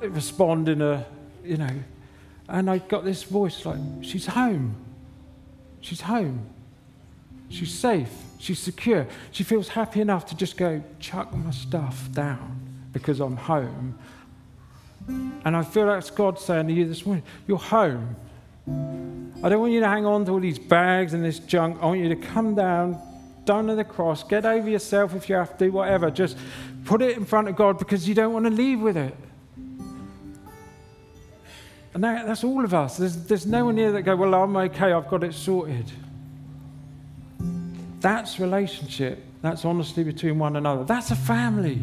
respond 0.00 0.68
in 0.68 0.82
a, 0.82 1.04
you 1.44 1.56
know, 1.56 1.74
and 2.48 2.70
I 2.70 2.78
got 2.78 3.04
this 3.04 3.22
voice 3.22 3.64
like, 3.64 3.78
she's 4.02 4.26
home. 4.26 4.76
She's 5.80 6.00
home. 6.00 6.46
She's 7.48 7.72
safe. 7.72 8.12
She's 8.38 8.58
secure. 8.58 9.06
She 9.30 9.44
feels 9.44 9.68
happy 9.68 10.00
enough 10.00 10.26
to 10.26 10.36
just 10.36 10.56
go, 10.56 10.82
chuck 11.00 11.34
my 11.34 11.50
stuff 11.50 12.10
down 12.12 12.60
because 12.92 13.20
I'm 13.20 13.36
home. 13.36 13.98
And 15.08 15.56
I 15.56 15.62
feel 15.62 15.86
that's 15.86 16.10
God 16.10 16.38
saying 16.38 16.68
to 16.68 16.72
you 16.72 16.86
this 16.86 17.06
morning, 17.06 17.24
you're 17.46 17.58
home. 17.58 18.16
I 19.42 19.48
don't 19.48 19.60
want 19.60 19.72
you 19.72 19.80
to 19.80 19.88
hang 19.88 20.04
on 20.04 20.24
to 20.24 20.32
all 20.32 20.40
these 20.40 20.58
bags 20.58 21.14
and 21.14 21.24
this 21.24 21.38
junk. 21.38 21.78
I 21.80 21.86
want 21.86 22.00
you 22.00 22.08
to 22.08 22.16
come 22.16 22.54
down, 22.54 23.00
down 23.44 23.68
to 23.68 23.76
the 23.76 23.84
cross, 23.84 24.24
get 24.24 24.44
over 24.44 24.68
yourself 24.68 25.14
if 25.14 25.28
you 25.28 25.36
have 25.36 25.56
to, 25.58 25.70
whatever. 25.70 26.10
Just 26.10 26.36
put 26.84 27.02
it 27.02 27.16
in 27.16 27.24
front 27.24 27.48
of 27.48 27.54
God 27.54 27.78
because 27.78 28.08
you 28.08 28.14
don't 28.14 28.32
want 28.32 28.46
to 28.46 28.50
leave 28.50 28.80
with 28.80 28.96
it. 28.96 29.14
And 31.94 32.02
that, 32.04 32.26
that's 32.26 32.44
all 32.44 32.64
of 32.64 32.74
us. 32.74 32.96
There's, 32.96 33.16
there's 33.24 33.46
no 33.46 33.64
one 33.66 33.76
here 33.76 33.92
that 33.92 34.02
go, 34.02 34.16
well, 34.16 34.34
I'm 34.34 34.56
okay, 34.56 34.92
I've 34.92 35.08
got 35.08 35.22
it 35.24 35.34
sorted. 35.34 35.90
That's 38.00 38.38
relationship. 38.38 39.24
That's 39.40 39.64
honesty 39.64 40.02
between 40.02 40.38
one 40.38 40.56
another. 40.56 40.84
That's 40.84 41.10
a 41.10 41.16
family 41.16 41.82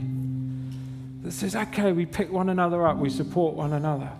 that 1.23 1.31
says, 1.31 1.55
okay, 1.55 1.91
we 1.93 2.05
pick 2.05 2.31
one 2.31 2.49
another 2.49 2.85
up, 2.85 2.97
we 2.97 3.09
support 3.09 3.55
one 3.55 3.73
another. 3.73 4.11